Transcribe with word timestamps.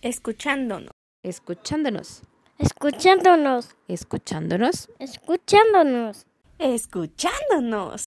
Escuchándonos. 0.00 0.92
Escuchándonos. 1.24 2.22
Escuchándonos. 2.56 3.74
Escuchándonos. 3.88 4.88
Escuchándonos. 5.00 6.26
Escuchándonos. 6.58 8.04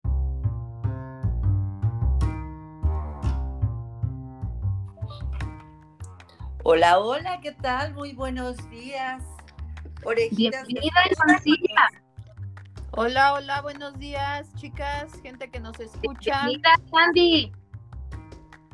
Hola, 6.63 6.99
hola, 6.99 7.41
¿qué 7.41 7.51
tal? 7.51 7.94
Muy 7.94 8.14
buenos 8.14 8.55
días. 8.70 9.21
Orejitas. 10.05 10.66
Bienvenida, 10.68 11.02
Ivancilla. 11.12 11.89
Hola, 12.92 13.34
hola, 13.34 13.62
buenos 13.62 13.98
días, 14.00 14.54
chicas, 14.55 15.12
gente 15.21 15.50
que 15.50 15.60
nos 15.60 15.78
escucha. 15.78 16.46
Bienvenida, 16.46 16.70
Sandy. 16.89 17.52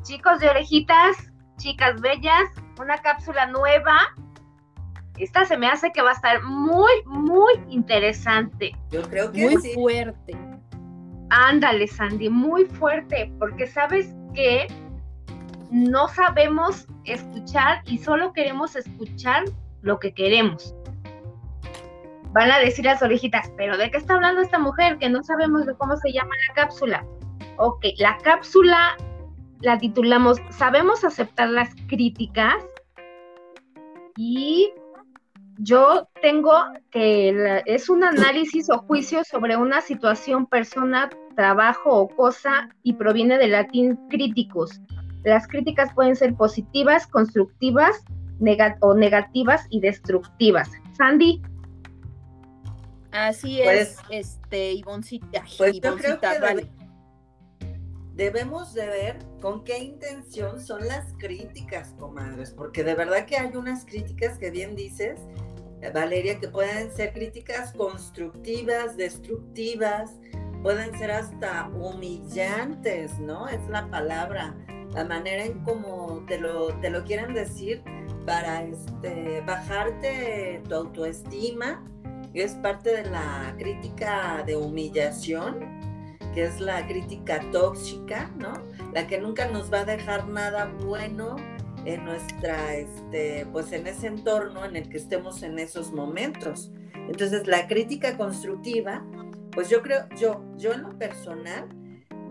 Chicos 0.04 0.38
de 0.38 0.50
orejitas, 0.50 1.16
chicas 1.58 2.00
bellas, 2.00 2.48
una 2.80 2.96
cápsula 2.98 3.46
nueva. 3.46 3.98
Esta 5.18 5.44
se 5.44 5.56
me 5.56 5.66
hace 5.66 5.92
que 5.92 6.00
va 6.00 6.10
a 6.10 6.14
estar 6.14 6.42
muy, 6.42 6.92
muy 7.04 7.52
interesante. 7.68 8.74
Yo 8.90 9.02
creo 9.02 9.30
que 9.30 9.44
Muy 9.44 9.56
sí. 9.60 9.74
fuerte. 9.74 10.36
Ándale, 11.30 11.86
Sandy, 11.86 12.30
muy 12.30 12.64
fuerte, 12.64 13.30
porque 13.38 13.66
sabes 13.66 14.14
que 14.34 14.66
no 15.70 16.08
sabemos 16.08 16.86
escuchar 17.04 17.82
y 17.84 17.98
solo 17.98 18.32
queremos 18.32 18.76
escuchar 18.76 19.44
lo 19.82 19.98
que 19.98 20.14
queremos. 20.14 20.74
Van 22.32 22.50
a 22.50 22.58
decir 22.58 22.84
las 22.84 23.02
orejitas, 23.02 23.50
pero 23.56 23.76
¿de 23.76 23.90
qué 23.90 23.98
está 23.98 24.14
hablando 24.14 24.40
esta 24.40 24.58
mujer? 24.58 24.98
Que 24.98 25.08
no 25.08 25.22
sabemos 25.22 25.66
de 25.66 25.74
cómo 25.74 25.96
se 25.96 26.12
llama 26.12 26.34
la 26.48 26.54
cápsula. 26.54 27.04
Ok, 27.56 27.84
la 27.98 28.16
cápsula 28.18 28.96
la 29.60 29.78
titulamos 29.78 30.38
¿Sabemos 30.50 31.04
aceptar 31.04 31.48
las 31.50 31.70
críticas? 31.88 32.56
Y 34.16 34.70
yo 35.58 36.08
tengo 36.22 36.52
que 36.90 37.32
la- 37.32 37.58
es 37.60 37.88
un 37.88 38.04
análisis 38.04 38.70
o 38.70 38.78
juicio 38.78 39.22
sobre 39.24 39.56
una 39.56 39.80
situación, 39.80 40.46
persona, 40.46 41.10
trabajo 41.36 41.90
o 41.90 42.08
cosa 42.08 42.68
y 42.82 42.94
proviene 42.94 43.38
del 43.38 43.52
latín 43.52 43.96
críticos. 44.08 44.80
Las 45.24 45.46
críticas 45.48 45.92
pueden 45.94 46.16
ser 46.16 46.34
positivas, 46.34 47.06
constructivas 47.06 48.04
nega- 48.40 48.76
o 48.80 48.94
negativas 48.94 49.66
y 49.70 49.80
destructivas. 49.80 50.70
Sandy, 50.96 51.42
Así 53.10 53.58
Pues- 53.64 53.96
es, 54.10 54.36
este, 54.38 54.72
Ivoncita. 54.74 55.42
Pues 55.56 55.80
yo 55.80 55.80
creo 55.80 55.92
Ivoncita, 55.94 56.32
que 56.34 56.38
dale. 56.40 56.68
Debe- 58.18 58.38
debemos 58.38 58.74
de 58.74 58.86
ver 58.86 59.18
con 59.40 59.64
qué 59.64 59.78
intención 59.78 60.60
son 60.60 60.86
las 60.86 61.14
críticas, 61.18 61.94
comadres, 61.98 62.50
porque 62.50 62.84
de 62.84 62.94
verdad 62.94 63.24
que 63.26 63.36
hay 63.36 63.54
unas 63.56 63.84
críticas 63.84 64.38
que 64.38 64.50
bien 64.50 64.74
dices, 64.76 65.20
eh, 65.80 65.90
Valeria, 65.94 66.38
que 66.40 66.48
pueden 66.48 66.90
ser 66.92 67.12
críticas 67.12 67.72
constructivas, 67.72 68.96
destructivas, 68.96 70.18
pueden 70.62 70.96
ser 70.98 71.12
hasta 71.12 71.68
humillantes, 71.68 73.18
¿no? 73.20 73.48
Es 73.48 73.66
la 73.68 73.88
palabra, 73.88 74.56
la 74.92 75.04
manera 75.04 75.44
en 75.44 75.62
cómo 75.64 76.24
te 76.26 76.38
lo, 76.38 76.74
te 76.80 76.90
lo 76.90 77.04
quieren 77.04 77.32
decir 77.32 77.82
para 78.26 78.62
este, 78.64 79.40
bajarte 79.46 80.60
tu 80.68 80.74
autoestima, 80.74 81.84
es 82.34 82.54
parte 82.56 82.90
de 83.02 83.10
la 83.10 83.54
crítica 83.58 84.42
de 84.44 84.56
humillación, 84.56 85.78
que 86.34 86.44
es 86.44 86.60
la 86.60 86.86
crítica 86.86 87.40
tóxica, 87.52 88.30
¿no? 88.38 88.52
La 88.92 89.06
que 89.06 89.18
nunca 89.18 89.48
nos 89.48 89.72
va 89.72 89.80
a 89.80 89.84
dejar 89.84 90.28
nada 90.28 90.72
bueno 90.84 91.36
en 91.84 92.04
nuestra, 92.04 92.74
este, 92.74 93.46
pues 93.52 93.72
en 93.72 93.86
ese 93.86 94.08
entorno 94.08 94.64
en 94.64 94.76
el 94.76 94.88
que 94.88 94.96
estemos 94.96 95.42
en 95.42 95.58
esos 95.58 95.92
momentos. 95.92 96.72
Entonces, 96.94 97.46
la 97.46 97.66
crítica 97.66 98.16
constructiva, 98.16 99.04
pues 99.52 99.68
yo 99.68 99.82
creo, 99.82 100.08
yo, 100.18 100.42
yo 100.56 100.72
en 100.72 100.82
lo 100.82 100.98
personal, 100.98 101.68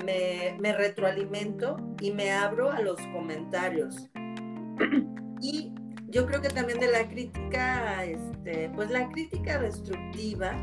me, 0.06 0.56
me 0.60 0.74
retroalimento 0.74 1.78
y 2.02 2.12
me 2.12 2.32
abro 2.32 2.72
a 2.72 2.82
los 2.82 3.00
comentarios. 3.14 4.10
Y 5.40 5.72
yo 6.10 6.26
creo 6.26 6.42
que 6.42 6.50
también 6.50 6.80
de 6.80 6.92
la 6.92 7.08
crítica, 7.08 8.04
este, 8.06 8.72
pues 8.76 8.90
la 8.90 9.08
crítica 9.10 9.60
destructiva, 9.60 10.54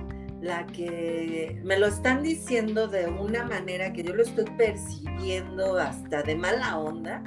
la 0.44 0.66
que 0.66 1.58
me 1.64 1.78
lo 1.78 1.86
están 1.86 2.22
diciendo 2.22 2.86
de 2.86 3.06
una 3.06 3.44
manera 3.44 3.94
que 3.94 4.02
yo 4.02 4.14
lo 4.14 4.22
estoy 4.22 4.44
percibiendo 4.58 5.78
hasta 5.78 6.22
de 6.22 6.36
mala 6.36 6.78
onda, 6.78 7.24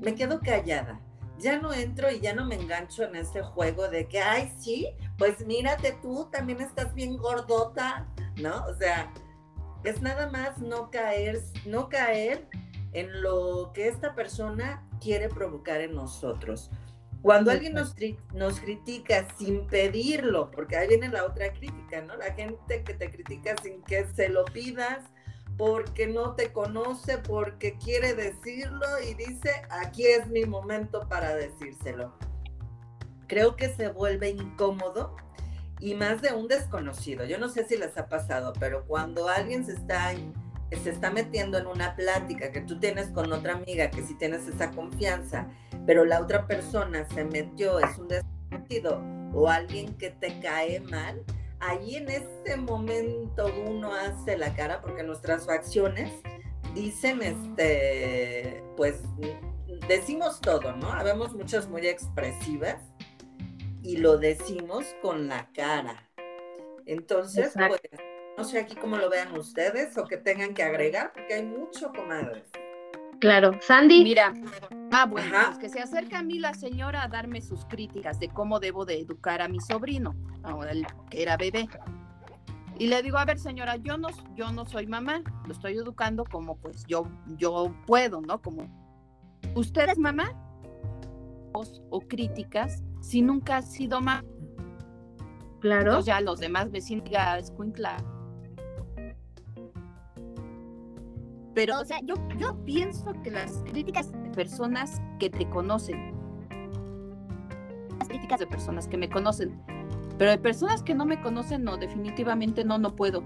me 0.00 0.14
quedo 0.14 0.38
callada. 0.38 1.00
Ya 1.40 1.58
no 1.58 1.72
entro 1.72 2.08
y 2.08 2.20
ya 2.20 2.34
no 2.34 2.46
me 2.46 2.54
engancho 2.54 3.02
en 3.02 3.16
ese 3.16 3.42
juego 3.42 3.88
de 3.88 4.06
que, 4.06 4.20
ay, 4.20 4.52
sí, 4.60 4.90
pues 5.18 5.44
mírate 5.44 5.98
tú, 6.00 6.28
también 6.30 6.60
estás 6.60 6.94
bien 6.94 7.16
gordota, 7.16 8.06
¿no? 8.40 8.64
O 8.66 8.74
sea, 8.74 9.12
es 9.82 10.00
nada 10.00 10.30
más 10.30 10.58
no 10.58 10.88
caer, 10.92 11.40
no 11.66 11.88
caer 11.88 12.46
en 12.92 13.22
lo 13.22 13.72
que 13.74 13.88
esta 13.88 14.14
persona 14.14 14.88
quiere 15.00 15.28
provocar 15.28 15.80
en 15.80 15.96
nosotros. 15.96 16.70
Cuando 17.22 17.52
alguien 17.52 17.74
nos, 17.74 17.94
nos 18.34 18.58
critica 18.58 19.28
sin 19.38 19.66
pedirlo, 19.68 20.50
porque 20.50 20.76
ahí 20.76 20.88
viene 20.88 21.08
la 21.08 21.24
otra 21.24 21.52
crítica, 21.52 22.02
¿no? 22.02 22.16
La 22.16 22.32
gente 22.34 22.82
que 22.82 22.94
te 22.94 23.10
critica 23.10 23.54
sin 23.62 23.80
que 23.82 24.06
se 24.06 24.28
lo 24.28 24.44
pidas, 24.46 25.04
porque 25.56 26.08
no 26.08 26.34
te 26.34 26.52
conoce, 26.52 27.18
porque 27.18 27.78
quiere 27.78 28.14
decirlo 28.14 28.86
y 29.08 29.14
dice, 29.14 29.50
aquí 29.70 30.04
es 30.06 30.26
mi 30.26 30.44
momento 30.44 31.08
para 31.08 31.34
decírselo. 31.34 32.12
Creo 33.28 33.54
que 33.54 33.68
se 33.68 33.88
vuelve 33.88 34.30
incómodo 34.30 35.14
y 35.78 35.94
más 35.94 36.22
de 36.22 36.32
un 36.32 36.48
desconocido. 36.48 37.24
Yo 37.24 37.38
no 37.38 37.48
sé 37.48 37.66
si 37.66 37.76
les 37.76 37.96
ha 37.96 38.08
pasado, 38.08 38.52
pero 38.58 38.84
cuando 38.86 39.28
alguien 39.28 39.64
se 39.64 39.72
está, 39.72 40.12
se 40.76 40.90
está 40.90 41.10
metiendo 41.10 41.58
en 41.58 41.66
una 41.66 41.94
plática 41.96 42.52
que 42.52 42.60
tú 42.60 42.78
tienes 42.78 43.08
con 43.08 43.32
otra 43.32 43.54
amiga, 43.54 43.90
que 43.90 44.02
si 44.02 44.14
tienes 44.14 44.46
esa 44.48 44.70
confianza, 44.70 45.48
pero 45.86 46.04
la 46.04 46.20
otra 46.20 46.46
persona 46.46 47.06
se 47.08 47.24
metió, 47.24 47.78
es 47.78 47.98
un 47.98 48.08
desconocido 48.08 49.02
o 49.34 49.48
alguien 49.48 49.96
que 49.96 50.10
te 50.10 50.38
cae 50.40 50.80
mal, 50.80 51.22
ahí 51.60 51.96
en 51.96 52.08
ese 52.08 52.56
momento 52.56 53.46
uno 53.66 53.94
hace 53.94 54.36
la 54.36 54.54
cara 54.54 54.80
porque 54.82 55.02
nuestras 55.02 55.46
facciones 55.46 56.12
dicen, 56.74 57.22
este, 57.22 58.62
pues 58.76 59.00
decimos 59.88 60.40
todo, 60.40 60.72
¿no? 60.76 60.92
Habemos 60.92 61.34
muchas 61.34 61.68
muy 61.68 61.86
expresivas 61.86 62.78
y 63.82 63.96
lo 63.96 64.16
decimos 64.18 64.84
con 65.02 65.28
la 65.28 65.48
cara. 65.52 66.08
Entonces, 66.86 67.52
pues, 67.54 67.80
no 68.36 68.44
sé 68.44 68.58
aquí 68.58 68.74
cómo 68.74 68.96
lo 68.96 69.10
vean 69.10 69.36
ustedes 69.36 69.96
o 69.98 70.04
que 70.04 70.16
tengan 70.16 70.54
que 70.54 70.62
agregar, 70.62 71.12
porque 71.12 71.34
hay 71.34 71.44
mucho, 71.44 71.92
comadres. 71.92 72.50
claro. 73.20 73.52
Sandy, 73.60 74.02
Mira, 74.04 74.32
ah, 74.90 75.06
bueno, 75.06 75.36
pues 75.46 75.58
que 75.58 75.68
se 75.68 75.80
acerca 75.80 76.20
a 76.20 76.22
mí 76.22 76.38
la 76.38 76.54
señora 76.54 77.02
a 77.04 77.08
darme 77.08 77.40
sus 77.40 77.64
críticas 77.66 78.18
de 78.18 78.28
cómo 78.28 78.58
debo 78.60 78.84
de 78.84 79.00
educar 79.00 79.42
a 79.42 79.48
mi 79.48 79.60
sobrino, 79.60 80.14
ahora 80.42 80.72
el 80.72 80.86
que 81.10 81.22
era 81.22 81.36
bebé. 81.36 81.68
Y 82.78 82.86
le 82.88 83.02
digo, 83.02 83.18
a 83.18 83.24
ver, 83.24 83.38
señora, 83.38 83.76
yo 83.76 83.96
no, 83.98 84.08
yo 84.34 84.50
no 84.50 84.64
soy 84.66 84.86
mamá, 84.86 85.22
lo 85.46 85.52
estoy 85.52 85.74
educando 85.74 86.24
como 86.24 86.56
pues 86.56 86.84
yo, 86.88 87.06
yo 87.36 87.72
puedo, 87.86 88.22
¿no? 88.22 88.40
Como 88.40 88.66
usted 89.54 89.90
es 89.90 89.98
mamá 89.98 90.32
o 91.52 92.00
críticas 92.00 92.82
si 93.02 93.20
nunca 93.20 93.58
has 93.58 93.70
sido 93.70 94.00
mamá. 94.00 94.24
claro. 95.60 95.82
Entonces 95.82 96.06
ya 96.06 96.20
los 96.20 96.40
demás 96.40 96.70
vecinos 96.70 97.08
ya 97.10 97.38
escuincla. 97.38 98.02
Pero, 101.54 101.80
o 101.80 101.84
sea, 101.84 101.98
yo, 102.04 102.14
yo 102.38 102.56
pienso 102.64 103.12
que 103.22 103.30
las 103.30 103.62
críticas 103.70 104.10
de 104.10 104.30
personas 104.30 105.02
que 105.18 105.28
te 105.28 105.48
conocen, 105.50 106.14
las 107.98 108.08
críticas 108.08 108.40
de 108.40 108.46
personas 108.46 108.88
que 108.88 108.96
me 108.96 109.08
conocen, 109.08 109.60
pero 110.18 110.30
de 110.30 110.38
personas 110.38 110.82
que 110.82 110.94
no 110.94 111.04
me 111.04 111.20
conocen, 111.20 111.64
no, 111.64 111.76
definitivamente 111.76 112.64
no, 112.64 112.78
no 112.78 112.94
puedo. 112.96 113.22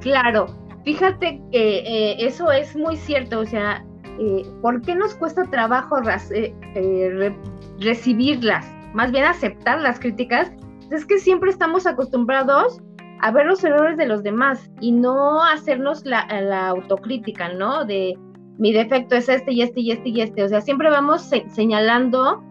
Claro, 0.00 0.46
fíjate 0.84 1.40
que 1.52 1.78
eh, 1.78 2.16
eso 2.18 2.50
es 2.50 2.74
muy 2.76 2.96
cierto, 2.96 3.40
o 3.40 3.46
sea, 3.46 3.84
eh, 4.18 4.44
¿por 4.60 4.80
qué 4.82 4.94
nos 4.94 5.14
cuesta 5.14 5.44
trabajo 5.44 5.98
eh, 6.32 6.54
eh, 6.74 7.10
re- 7.14 7.38
recibirlas? 7.78 8.66
Más 8.92 9.10
bien 9.10 9.24
aceptar 9.24 9.80
las 9.80 9.98
críticas. 9.98 10.52
Es 10.90 11.04
que 11.06 11.18
siempre 11.18 11.50
estamos 11.50 11.86
acostumbrados 11.86 12.80
a 13.24 13.30
ver 13.30 13.46
los 13.46 13.64
errores 13.64 13.96
de 13.96 14.04
los 14.04 14.22
demás 14.22 14.70
y 14.82 14.92
no 14.92 15.42
hacernos 15.42 16.04
la, 16.04 16.26
la 16.42 16.68
autocrítica, 16.68 17.48
¿no? 17.54 17.86
De 17.86 18.18
mi 18.58 18.70
defecto 18.70 19.16
es 19.16 19.30
este 19.30 19.50
y 19.50 19.62
este 19.62 19.80
y 19.80 19.92
este 19.92 20.10
y 20.10 20.20
este. 20.20 20.44
O 20.44 20.48
sea, 20.48 20.60
siempre 20.60 20.90
vamos 20.90 21.22
se- 21.22 21.48
señalando 21.48 22.44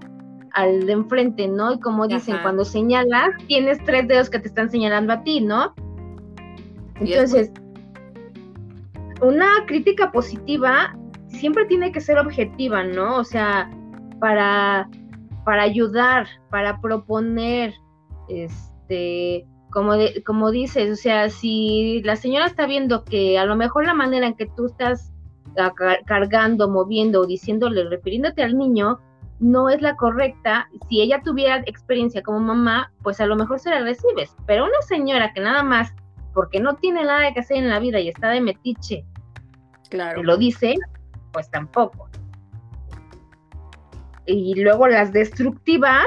al 0.54 0.88
de 0.88 0.94
enfrente, 0.94 1.48
¿no? 1.48 1.74
Y 1.74 1.80
como 1.80 2.08
dicen, 2.08 2.34
Ajá. 2.36 2.44
cuando 2.44 2.66
señalas, 2.66 3.30
tienes 3.48 3.78
tres 3.86 4.08
dedos 4.08 4.32
que 4.32 4.40
te 4.40 4.48
están 4.48 4.72
señalando 4.72 5.14
a 5.14 5.22
ti, 5.24 5.42
¿no? 5.42 5.76
Entonces, 7.00 7.52
una 9.22 9.48
crítica 9.68 10.12
positiva 10.12 10.98
siempre 11.28 11.66
tiene 11.66 11.92
que 11.92 12.02
ser 12.02 12.18
objetiva, 12.18 12.84
¿no? 12.84 13.18
O 13.18 13.24
sea, 13.24 13.70
para, 14.20 14.90
para 15.46 15.62
ayudar, 15.62 16.26
para 16.50 16.82
proponer, 16.82 17.74
este, 18.28 19.46
como, 19.74 19.94
como 20.26 20.52
dices, 20.52 20.92
o 20.92 20.96
sea, 20.96 21.30
si 21.30 22.02
la 22.04 22.16
señora 22.16 22.46
está 22.46 22.68
viendo 22.68 23.04
que 23.04 23.40
a 23.40 23.46
lo 23.46 23.56
mejor 23.56 23.86
la 23.86 23.96
manera 23.96 24.28
en 24.28 24.36
que 24.36 24.46
tú 24.56 24.68
estás 24.68 25.12
cargando, 26.06 26.70
moviendo 26.70 27.22
o 27.22 27.26
diciéndole, 27.26 27.90
refiriéndote 27.90 28.44
al 28.44 28.58
niño, 28.58 29.00
no 29.40 29.70
es 29.70 29.82
la 29.82 29.96
correcta. 29.96 30.70
Si 30.88 31.02
ella 31.02 31.22
tuviera 31.24 31.58
experiencia 31.66 32.22
como 32.22 32.40
mamá, 32.40 32.92
pues 33.02 33.20
a 33.20 33.26
lo 33.26 33.36
mejor 33.36 33.60
se 33.60 33.72
la 33.72 33.82
recibes. 33.82 34.36
Pero 34.46 34.66
una 34.66 34.82
señora 34.88 35.34
que 35.34 35.42
nada 35.42 35.64
más, 35.64 35.94
porque 36.34 36.60
no 36.60 36.76
tiene 36.76 37.04
nada 37.04 37.34
que 37.34 37.40
hacer 37.40 37.58
en 37.58 37.70
la 37.70 37.80
vida 37.80 38.00
y 38.00 38.10
está 38.10 38.30
de 38.30 38.42
metiche, 38.42 39.06
claro. 39.90 40.24
lo 40.24 40.38
dice, 40.38 40.76
pues 41.32 41.50
tampoco. 41.50 42.10
Y 44.26 44.54
luego 44.62 44.88
las 44.88 45.12
destructivas, 45.12 46.06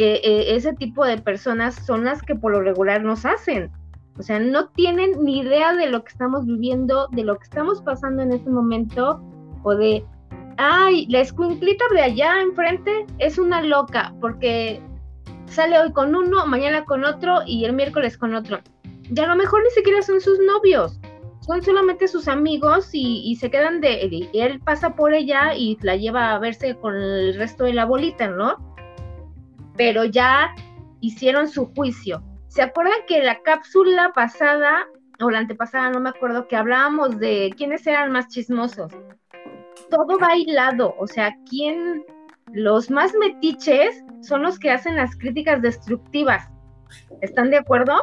que 0.00 0.14
eh, 0.14 0.56
ese 0.56 0.72
tipo 0.72 1.04
de 1.04 1.18
personas 1.18 1.74
son 1.74 2.04
las 2.04 2.22
que 2.22 2.34
por 2.34 2.52
lo 2.52 2.62
regular 2.62 3.02
nos 3.02 3.26
hacen. 3.26 3.70
O 4.16 4.22
sea, 4.22 4.40
no 4.40 4.68
tienen 4.70 5.22
ni 5.22 5.40
idea 5.40 5.74
de 5.74 5.90
lo 5.90 6.02
que 6.02 6.08
estamos 6.08 6.46
viviendo, 6.46 7.06
de 7.12 7.22
lo 7.22 7.36
que 7.36 7.44
estamos 7.44 7.82
pasando 7.82 8.22
en 8.22 8.32
este 8.32 8.48
momento, 8.48 9.22
o 9.62 9.74
de, 9.74 10.02
ay, 10.56 11.06
la 11.10 11.20
escuinclita 11.20 11.84
de 11.92 12.00
allá 12.00 12.40
enfrente 12.40 13.04
es 13.18 13.36
una 13.36 13.60
loca, 13.60 14.14
porque 14.22 14.80
sale 15.44 15.78
hoy 15.78 15.92
con 15.92 16.16
uno, 16.16 16.46
mañana 16.46 16.82
con 16.86 17.04
otro 17.04 17.40
y 17.44 17.66
el 17.66 17.74
miércoles 17.74 18.16
con 18.16 18.34
otro. 18.34 18.60
Y 19.02 19.20
a 19.20 19.26
lo 19.26 19.36
mejor 19.36 19.62
ni 19.62 19.70
siquiera 19.70 20.00
son 20.00 20.18
sus 20.22 20.38
novios, 20.38 20.98
son 21.40 21.62
solamente 21.62 22.08
sus 22.08 22.26
amigos 22.26 22.88
y, 22.94 23.36
se 23.36 23.50
quedan 23.50 23.82
de, 23.82 24.30
él 24.32 24.60
pasa 24.60 24.94
por 24.94 25.12
ella 25.12 25.54
y 25.54 25.76
la 25.82 25.96
lleva 25.96 26.30
a 26.30 26.38
verse 26.38 26.74
con 26.76 26.96
el 26.96 27.34
resto 27.34 27.64
de 27.64 27.74
la 27.74 27.84
bolita, 27.84 28.28
¿no? 28.28 28.69
Pero 29.80 30.04
ya 30.04 30.54
hicieron 31.00 31.48
su 31.48 31.72
juicio 31.74 32.22
¿Se 32.50 32.62
acuerdan 32.62 33.06
que 33.06 33.22
la 33.22 33.40
cápsula 33.42 34.10
pasada, 34.12 34.86
o 35.20 35.30
la 35.30 35.38
antepasada, 35.38 35.88
no 35.90 36.00
me 36.00 36.10
acuerdo, 36.10 36.48
que 36.48 36.56
hablábamos 36.56 37.18
de 37.20 37.54
quiénes 37.56 37.86
eran 37.86 38.10
más 38.10 38.26
chismosos? 38.26 38.92
Todo 39.88 40.18
va 40.18 40.36
hilado, 40.36 40.96
o 40.98 41.06
sea, 41.06 41.32
quién, 41.48 42.04
los 42.52 42.90
más 42.90 43.14
metiches 43.14 44.02
son 44.20 44.42
los 44.42 44.58
que 44.58 44.72
hacen 44.72 44.96
las 44.96 45.16
críticas 45.16 45.62
destructivas. 45.62 46.50
¿Están 47.20 47.50
de 47.50 47.58
acuerdo? 47.58 47.94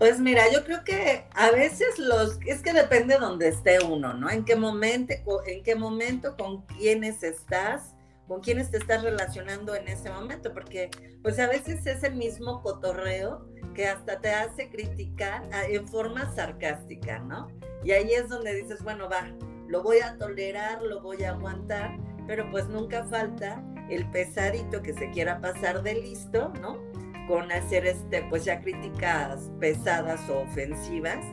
Pues 0.00 0.18
mira, 0.18 0.42
yo 0.52 0.64
creo 0.64 0.82
que 0.82 1.24
a 1.34 1.52
veces 1.52 1.96
los, 1.96 2.40
es 2.44 2.60
que 2.60 2.72
depende 2.72 3.14
de 3.14 3.20
donde 3.20 3.48
esté 3.48 3.78
uno, 3.84 4.14
¿no? 4.14 4.28
En 4.30 4.44
qué 4.44 4.56
momento, 4.56 5.14
en 5.46 5.62
qué 5.62 5.76
momento, 5.76 6.36
con 6.36 6.62
quiénes 6.62 7.22
estás, 7.22 7.94
con 8.28 8.42
quiénes 8.42 8.70
te 8.70 8.76
estás 8.76 9.02
relacionando 9.02 9.74
en 9.74 9.88
ese 9.88 10.10
momento, 10.10 10.52
porque 10.52 10.90
pues 11.22 11.38
a 11.38 11.48
veces 11.48 11.84
es 11.86 12.04
el 12.04 12.14
mismo 12.14 12.62
cotorreo 12.62 13.48
que 13.74 13.88
hasta 13.88 14.20
te 14.20 14.30
hace 14.30 14.68
criticar 14.68 15.48
ah, 15.52 15.64
en 15.66 15.88
forma 15.88 16.32
sarcástica, 16.34 17.20
¿no? 17.20 17.48
Y 17.82 17.92
ahí 17.92 18.12
es 18.12 18.28
donde 18.28 18.54
dices, 18.54 18.82
bueno, 18.82 19.08
va, 19.08 19.32
lo 19.66 19.82
voy 19.82 20.00
a 20.00 20.16
tolerar, 20.18 20.82
lo 20.82 21.00
voy 21.00 21.24
a 21.24 21.30
aguantar, 21.30 21.96
pero 22.26 22.50
pues 22.50 22.68
nunca 22.68 23.04
falta 23.04 23.64
el 23.88 24.08
pesadito 24.10 24.82
que 24.82 24.92
se 24.92 25.10
quiera 25.10 25.40
pasar 25.40 25.82
de 25.82 25.94
listo, 25.94 26.52
¿no? 26.60 26.78
Con 27.26 27.50
hacer 27.50 27.86
este, 27.86 28.22
pues 28.28 28.44
ya 28.44 28.60
críticas 28.60 29.50
pesadas 29.58 30.28
o 30.28 30.40
ofensivas, 30.40 31.24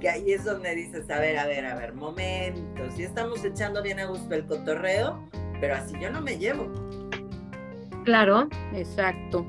que 0.00 0.08
ahí 0.08 0.32
es 0.32 0.44
donde 0.44 0.74
dices, 0.74 1.10
a 1.10 1.18
ver, 1.18 1.38
a 1.38 1.46
ver, 1.46 1.66
a 1.66 1.74
ver, 1.74 1.94
momentos, 1.94 2.94
si 2.94 3.02
estamos 3.02 3.44
echando 3.44 3.82
bien 3.82 3.98
a 3.98 4.06
gusto 4.06 4.34
el 4.34 4.46
cotorreo, 4.46 5.28
pero 5.64 5.76
así 5.76 5.94
yo 5.98 6.10
no 6.10 6.20
me 6.20 6.36
llevo. 6.36 6.70
Claro. 8.04 8.48
Exacto. 8.74 9.46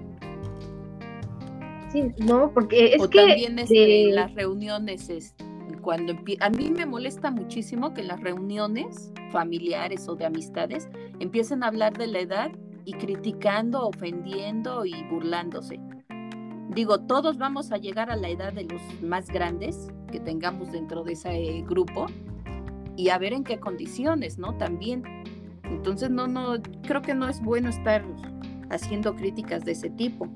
Sí, 1.92 2.06
no, 2.20 2.52
porque 2.54 2.94
es 2.94 3.04
o 3.04 3.10
que 3.10 3.20
también 3.20 3.60
este, 3.60 4.12
las 4.12 4.34
reuniones 4.34 5.10
es 5.10 5.36
cuando 5.82 6.14
a 6.40 6.50
mí 6.52 6.72
me 6.72 6.86
molesta 6.86 7.32
muchísimo 7.32 7.94
que 7.94 8.02
las 8.02 8.22
reuniones 8.22 9.12
familiares 9.34 10.08
o 10.08 10.16
de 10.16 10.26
amistades 10.26 10.88
empiecen 11.20 11.64
a 11.64 11.68
hablar 11.68 11.98
de 11.98 12.08
la 12.08 12.20
edad 12.20 12.52
y 12.86 12.94
criticando, 12.94 13.86
ofendiendo 13.86 14.86
y 14.86 15.04
burlándose. 15.10 15.82
Digo, 16.70 17.02
todos 17.02 17.38
vamos 17.38 17.74
a 17.74 17.78
llegar 17.78 18.10
a 18.10 18.16
la 18.16 18.30
edad 18.30 18.54
de 18.54 18.64
los 18.64 18.82
más 19.02 19.28
grandes 19.28 19.90
que 20.14 20.22
tengamos 20.22 20.72
dentro 20.72 21.04
de 21.04 21.12
ese 21.12 21.62
grupo 21.68 22.06
y 22.96 23.10
a 23.10 23.18
ver 23.18 23.34
en 23.34 23.44
qué 23.44 23.60
condiciones, 23.60 24.38
¿no? 24.38 24.58
También 24.58 25.04
entonces, 25.70 26.10
no, 26.10 26.28
no, 26.28 26.56
creo 26.84 27.02
que 27.02 27.14
no 27.14 27.28
es 27.28 27.42
bueno 27.42 27.70
estar 27.70 28.04
haciendo 28.70 29.16
críticas 29.16 29.64
de 29.66 29.74
ese 29.74 29.90
tipo. 29.92 30.28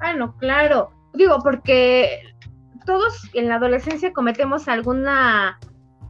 Ah, 0.00 0.14
no, 0.14 0.36
claro. 0.38 0.90
Digo, 1.14 1.38
porque 1.42 2.22
todos 2.86 3.28
en 3.34 3.48
la 3.48 3.56
adolescencia 3.56 4.12
cometemos 4.12 4.68
alguna 4.68 5.58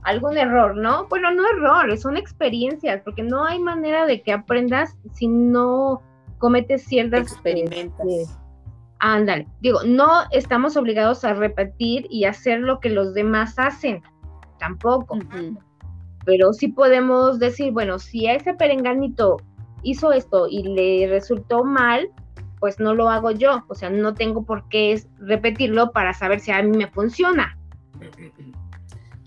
algún 0.03 0.39
error, 0.39 0.77
¿no? 0.77 1.07
Bueno, 1.09 1.31
no 1.31 1.47
errores, 1.49 2.03
son 2.03 2.17
experiencias, 2.17 3.03
porque 3.05 3.23
no 3.23 3.45
hay 3.45 3.59
manera 3.59 4.07
de 4.07 4.23
que 4.23 4.33
aprendas 4.33 4.97
si 5.13 5.29
no 5.29 6.03
cometes 6.39 6.85
ciertas 6.85 7.33
experimentos. 7.33 8.07
Este, 8.09 8.33
ándale, 8.99 9.47
digo, 9.61 9.81
no 9.85 10.23
estamos 10.31 10.77
obligados 10.77 11.25
a 11.25 11.35
repetir 11.35 12.07
y 12.09 12.25
hacer 12.25 12.61
lo 12.61 12.81
que 12.81 12.89
los 12.89 13.13
demás 13.13 13.59
hacen, 13.59 14.03
tampoco 14.59 15.19
pero 16.31 16.53
sí 16.53 16.69
podemos 16.69 17.41
decir, 17.41 17.73
bueno, 17.73 17.99
si 17.99 18.29
a 18.29 18.35
ese 18.35 18.55
perenganito 18.55 19.38
hizo 19.82 20.12
esto 20.12 20.47
y 20.49 20.62
le 20.62 21.09
resultó 21.09 21.65
mal, 21.65 22.09
pues 22.61 22.79
no 22.79 22.94
lo 22.94 23.09
hago 23.09 23.32
yo, 23.32 23.65
o 23.67 23.75
sea, 23.75 23.91
no 23.91 24.15
tengo 24.15 24.44
por 24.44 24.69
qué 24.69 25.03
repetirlo 25.19 25.91
para 25.91 26.15
saber 26.15 26.38
si 26.38 26.53
a 26.53 26.62
mí 26.62 26.79
me 26.79 26.87
funciona. 26.87 27.59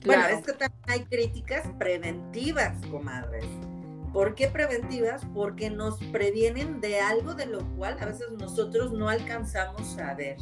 Bueno, 0.06 0.28
es 0.28 0.46
que 0.46 0.54
también 0.54 0.82
hay 0.88 1.04
críticas 1.04 1.68
preventivas, 1.78 2.74
comadres. 2.88 3.44
¿Por 4.14 4.34
qué 4.34 4.48
preventivas? 4.48 5.26
Porque 5.34 5.70
nos 5.70 5.98
previenen 6.14 6.80
de 6.80 7.02
algo 7.02 7.34
de 7.34 7.48
lo 7.48 7.66
cual 7.76 7.98
a 8.00 8.06
veces 8.06 8.28
nosotros 8.40 8.94
no 8.94 9.10
alcanzamos 9.10 9.98
a 9.98 10.14
ver. 10.14 10.38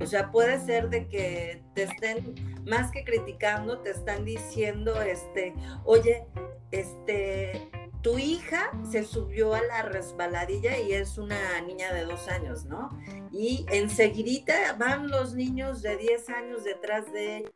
O 0.00 0.06
sea, 0.06 0.30
puede 0.30 0.58
ser 0.64 0.90
de 0.90 1.08
que 1.08 1.62
te 1.74 1.84
estén, 1.84 2.34
más 2.66 2.90
que 2.90 3.04
criticando, 3.04 3.80
te 3.80 3.90
están 3.90 4.24
diciendo, 4.24 5.00
este, 5.00 5.54
oye, 5.84 6.26
este, 6.70 7.70
tu 8.04 8.18
hija 8.18 8.70
se 8.90 9.02
subió 9.02 9.54
a 9.54 9.62
la 9.62 9.82
resbaladilla 9.82 10.78
y 10.78 10.92
es 10.92 11.16
una 11.16 11.60
niña 11.62 11.92
de 11.94 12.04
dos 12.04 12.28
años, 12.28 12.66
¿no? 12.66 12.90
Y 13.32 13.64
enseguidita 13.70 14.74
van 14.74 15.08
los 15.08 15.34
niños 15.34 15.80
de 15.80 15.96
10 15.96 16.28
años 16.28 16.64
detrás 16.64 17.10
de 17.12 17.38
ella. 17.38 17.50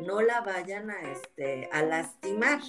No 0.00 0.20
la 0.20 0.40
vayan 0.40 0.90
a, 0.90 1.00
este, 1.02 1.68
a 1.70 1.82
lastimar. 1.82 2.60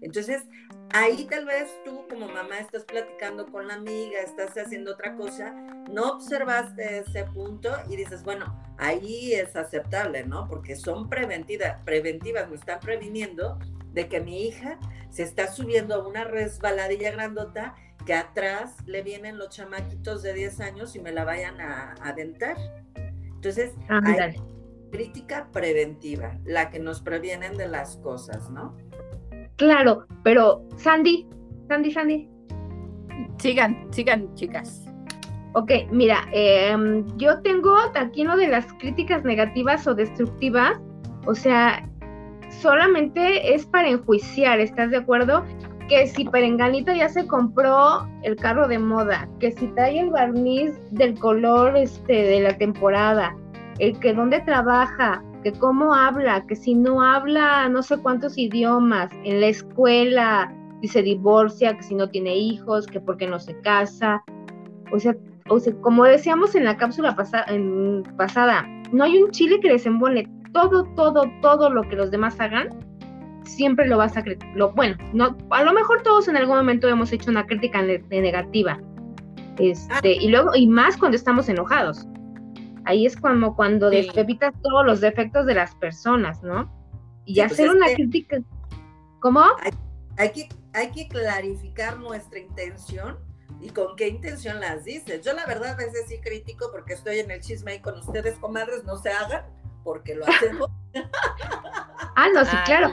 Entonces, 0.00 0.42
ahí 0.92 1.24
tal 1.24 1.46
vez 1.46 1.68
tú 1.84 2.06
como 2.08 2.26
mamá 2.26 2.58
estás 2.58 2.84
platicando 2.84 3.46
con 3.46 3.68
la 3.68 3.74
amiga, 3.74 4.20
estás 4.20 4.56
haciendo 4.56 4.92
otra 4.92 5.16
cosa, 5.16 5.52
no 5.90 6.12
observaste 6.12 7.00
ese 7.00 7.24
punto 7.24 7.70
y 7.88 7.96
dices, 7.96 8.22
bueno, 8.22 8.54
ahí 8.78 9.32
es 9.32 9.56
aceptable, 9.56 10.24
¿no? 10.24 10.48
Porque 10.48 10.76
son 10.76 11.08
preventivas, 11.08 11.78
preventivas, 11.84 12.48
me 12.48 12.56
están 12.56 12.80
previniendo 12.80 13.58
de 13.92 14.08
que 14.08 14.20
mi 14.20 14.46
hija 14.46 14.78
se 15.10 15.22
está 15.22 15.52
subiendo 15.52 15.94
a 15.94 16.06
una 16.06 16.24
resbaladilla 16.24 17.10
grandota 17.10 17.74
que 18.06 18.14
atrás 18.14 18.76
le 18.86 19.02
vienen 19.02 19.38
los 19.38 19.50
chamaquitos 19.50 20.22
de 20.22 20.32
10 20.32 20.60
años 20.60 20.96
y 20.96 21.00
me 21.00 21.12
la 21.12 21.24
vayan 21.24 21.60
a, 21.60 21.94
aventar. 22.02 22.56
Entonces, 22.96 23.72
hay 23.88 24.40
crítica 24.90 25.48
preventiva, 25.52 26.38
la 26.44 26.70
que 26.70 26.78
nos 26.78 27.00
previenen 27.00 27.56
de 27.56 27.68
las 27.68 27.96
cosas, 27.98 28.50
¿no? 28.50 28.76
Claro, 29.60 30.06
pero 30.22 30.62
Sandy, 30.78 31.28
Sandy, 31.68 31.90
Sandy. 31.90 32.28
Sigan, 33.36 33.86
sigan, 33.90 34.34
chicas. 34.34 34.86
Ok, 35.52 35.70
mira, 35.90 36.26
em, 36.32 37.04
yo 37.18 37.42
tengo 37.42 37.76
aquí 37.94 38.22
uno 38.22 38.38
de 38.38 38.48
las 38.48 38.72
críticas 38.78 39.22
negativas 39.22 39.86
o 39.86 39.94
destructivas, 39.94 40.80
o 41.26 41.34
sea, 41.34 41.86
solamente 42.48 43.54
es 43.54 43.66
para 43.66 43.90
enjuiciar, 43.90 44.60
¿estás 44.60 44.92
de 44.92 44.96
acuerdo? 44.96 45.44
Que 45.90 46.06
si 46.06 46.24
Perenganito 46.24 46.94
ya 46.94 47.10
se 47.10 47.26
compró 47.26 48.08
el 48.22 48.36
carro 48.36 48.66
de 48.66 48.78
moda, 48.78 49.28
que 49.40 49.52
si 49.52 49.66
trae 49.74 50.00
el 50.00 50.08
barniz 50.08 50.72
del 50.90 51.18
color 51.18 51.76
este 51.76 52.14
de 52.14 52.40
la 52.40 52.56
temporada, 52.56 53.36
el 53.78 53.98
que 54.00 54.14
dónde 54.14 54.40
trabaja, 54.40 55.22
que 55.42 55.52
cómo 55.52 55.94
habla, 55.94 56.46
que 56.46 56.56
si 56.56 56.74
no 56.74 57.02
habla 57.02 57.68
no 57.68 57.82
sé 57.82 57.98
cuántos 57.98 58.36
idiomas 58.36 59.10
en 59.24 59.40
la 59.40 59.46
escuela, 59.48 60.54
si 60.80 60.88
se 60.88 61.02
divorcia, 61.02 61.76
que 61.76 61.82
si 61.82 61.94
no 61.94 62.08
tiene 62.08 62.36
hijos, 62.36 62.86
que 62.86 63.00
porque 63.00 63.26
no 63.26 63.38
se 63.38 63.58
casa. 63.60 64.22
O 64.92 64.98
sea, 64.98 65.16
o 65.48 65.58
sea 65.58 65.74
como 65.80 66.04
decíamos 66.04 66.54
en 66.54 66.64
la 66.64 66.76
cápsula 66.76 67.16
en, 67.48 68.02
pasada, 68.16 68.66
no 68.92 69.04
hay 69.04 69.22
un 69.22 69.30
chile 69.30 69.60
que 69.60 69.70
desembone 69.70 70.28
todo, 70.52 70.84
todo, 70.94 71.24
todo 71.42 71.70
lo 71.70 71.82
que 71.82 71.96
los 71.96 72.10
demás 72.10 72.40
hagan, 72.40 72.68
siempre 73.44 73.86
lo 73.86 73.98
vas 73.98 74.16
a 74.16 74.24
lo 74.54 74.72
bueno, 74.72 74.96
no, 75.12 75.36
a 75.50 75.62
lo 75.62 75.72
mejor 75.72 76.02
todos 76.02 76.28
en 76.28 76.36
algún 76.36 76.56
momento 76.56 76.88
hemos 76.88 77.12
hecho 77.12 77.30
una 77.30 77.46
crítica 77.46 77.82
negativa. 77.82 78.80
Este, 79.58 80.12
y 80.14 80.28
luego, 80.28 80.54
y 80.54 80.66
más 80.66 80.96
cuando 80.96 81.16
estamos 81.16 81.48
enojados. 81.48 82.06
Ahí 82.84 83.06
es 83.06 83.16
como 83.16 83.56
cuando 83.56 83.90
Sí. 83.90 83.96
despepitas 83.96 84.54
todos 84.62 84.84
los 84.86 85.00
defectos 85.00 85.46
de 85.46 85.54
las 85.54 85.74
personas, 85.76 86.42
¿no? 86.42 86.72
Y 87.24 87.34
Sí, 87.34 87.40
pues 87.40 87.52
hacer 87.52 87.70
una 87.70 87.86
crítica. 87.94 88.38
¿Cómo? 89.20 89.44
Hay 90.16 90.30
que, 90.32 90.48
hay 90.72 90.90
que 90.90 91.08
clarificar 91.08 91.98
nuestra 91.98 92.38
intención 92.38 93.18
y 93.60 93.70
con 93.70 93.96
qué 93.96 94.08
intención 94.08 94.60
las 94.60 94.84
dices. 94.84 95.24
Yo 95.24 95.32
la 95.34 95.46
verdad 95.46 95.72
a 95.72 95.76
veces 95.76 96.06
sí 96.08 96.18
critico 96.20 96.70
porque 96.72 96.94
estoy 96.94 97.18
en 97.18 97.30
el 97.30 97.40
chisme 97.40 97.72
ahí 97.72 97.80
con 97.80 97.98
ustedes, 97.98 98.36
comadres, 98.38 98.84
no 98.84 98.96
se 98.96 99.10
hagan, 99.10 99.44
porque 99.84 100.14
lo 100.14 100.26
hacemos. 100.26 100.70
Ah, 102.16 102.26
no, 102.34 102.44
sí, 102.44 102.50
Ah, 102.52 102.64
claro. 102.66 102.90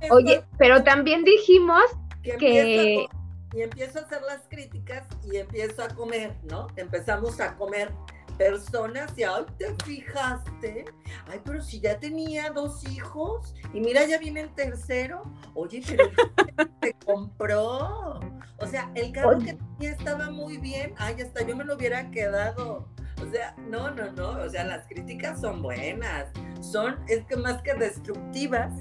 Me 0.00 0.10
Oye, 0.10 0.44
pero 0.58 0.82
también 0.82 1.24
dijimos 1.24 1.84
que 2.22 2.32
empiezo 2.32 3.08
y 3.54 3.62
empiezo 3.62 3.98
a 3.98 4.02
hacer 4.02 4.20
las 4.22 4.42
críticas 4.48 5.06
y 5.30 5.36
empiezo 5.36 5.82
a 5.82 5.88
comer, 5.88 6.34
¿no? 6.44 6.66
Empezamos 6.76 7.40
a 7.40 7.54
comer 7.56 7.90
personas 8.42 9.16
y 9.16 9.22
ay, 9.22 9.44
te 9.56 9.74
fijaste, 9.84 10.84
ay, 11.30 11.40
pero 11.44 11.62
si 11.62 11.80
ya 11.80 11.98
tenía 11.98 12.50
dos 12.50 12.84
hijos 12.88 13.54
y 13.72 13.80
mira, 13.80 14.04
ya 14.04 14.18
viene 14.18 14.40
el 14.40 14.54
tercero, 14.54 15.22
oye, 15.54 15.80
pero 15.86 16.10
se 16.82 16.92
compró, 17.04 18.20
o 18.58 18.66
sea, 18.66 18.90
el 18.94 19.12
carro 19.12 19.36
Oye. 19.36 19.46
que 19.46 19.54
tenía 19.54 19.90
estaba 19.92 20.30
muy 20.30 20.58
bien, 20.58 20.94
ay, 20.98 21.20
hasta 21.22 21.46
yo 21.46 21.56
me 21.56 21.64
lo 21.64 21.76
hubiera 21.76 22.10
quedado, 22.10 22.88
o 23.22 23.30
sea, 23.30 23.54
no, 23.68 23.90
no, 23.92 24.10
no, 24.12 24.30
o 24.30 24.48
sea, 24.48 24.64
las 24.64 24.86
críticas 24.88 25.40
son 25.40 25.62
buenas, 25.62 26.26
son, 26.60 26.98
es 27.08 27.24
que 27.26 27.36
más 27.36 27.62
que 27.62 27.74
destructivas, 27.74 28.72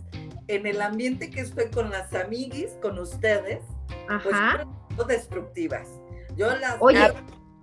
en 0.48 0.66
el 0.66 0.82
ambiente 0.82 1.30
que 1.30 1.42
estoy 1.42 1.70
con 1.70 1.92
las 1.92 2.14
amiguis, 2.14 2.72
con 2.82 2.98
ustedes, 2.98 3.62
pues 4.24 4.36
Ajá. 4.36 4.66
son 4.98 5.08
destructivas. 5.08 5.88
Yo 6.36 6.54
las 6.58 6.78
Oye. 6.80 7.08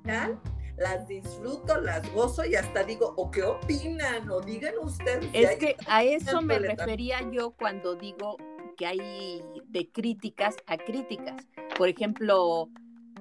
final, 0.02 0.40
las 0.78 1.08
disfruto, 1.08 1.80
las 1.80 2.10
gozo 2.12 2.44
y 2.44 2.54
hasta 2.54 2.84
digo, 2.84 3.14
¿o 3.16 3.30
qué 3.30 3.42
opinan? 3.42 4.30
O 4.30 4.40
digan 4.40 4.74
ustedes. 4.80 5.28
Es 5.32 5.56
que 5.56 5.76
a 5.86 6.04
eso 6.04 6.40
me 6.40 6.58
refería 6.58 7.20
yo 7.30 7.50
cuando 7.50 7.94
digo 7.94 8.36
que 8.76 8.86
hay 8.86 9.42
de 9.66 9.90
críticas 9.90 10.56
a 10.66 10.76
críticas. 10.76 11.46
Por 11.76 11.88
ejemplo, 11.88 12.68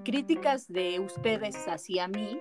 críticas 0.03 0.67
de 0.67 0.99
ustedes 0.99 1.67
hacia 1.67 2.07
mí, 2.07 2.39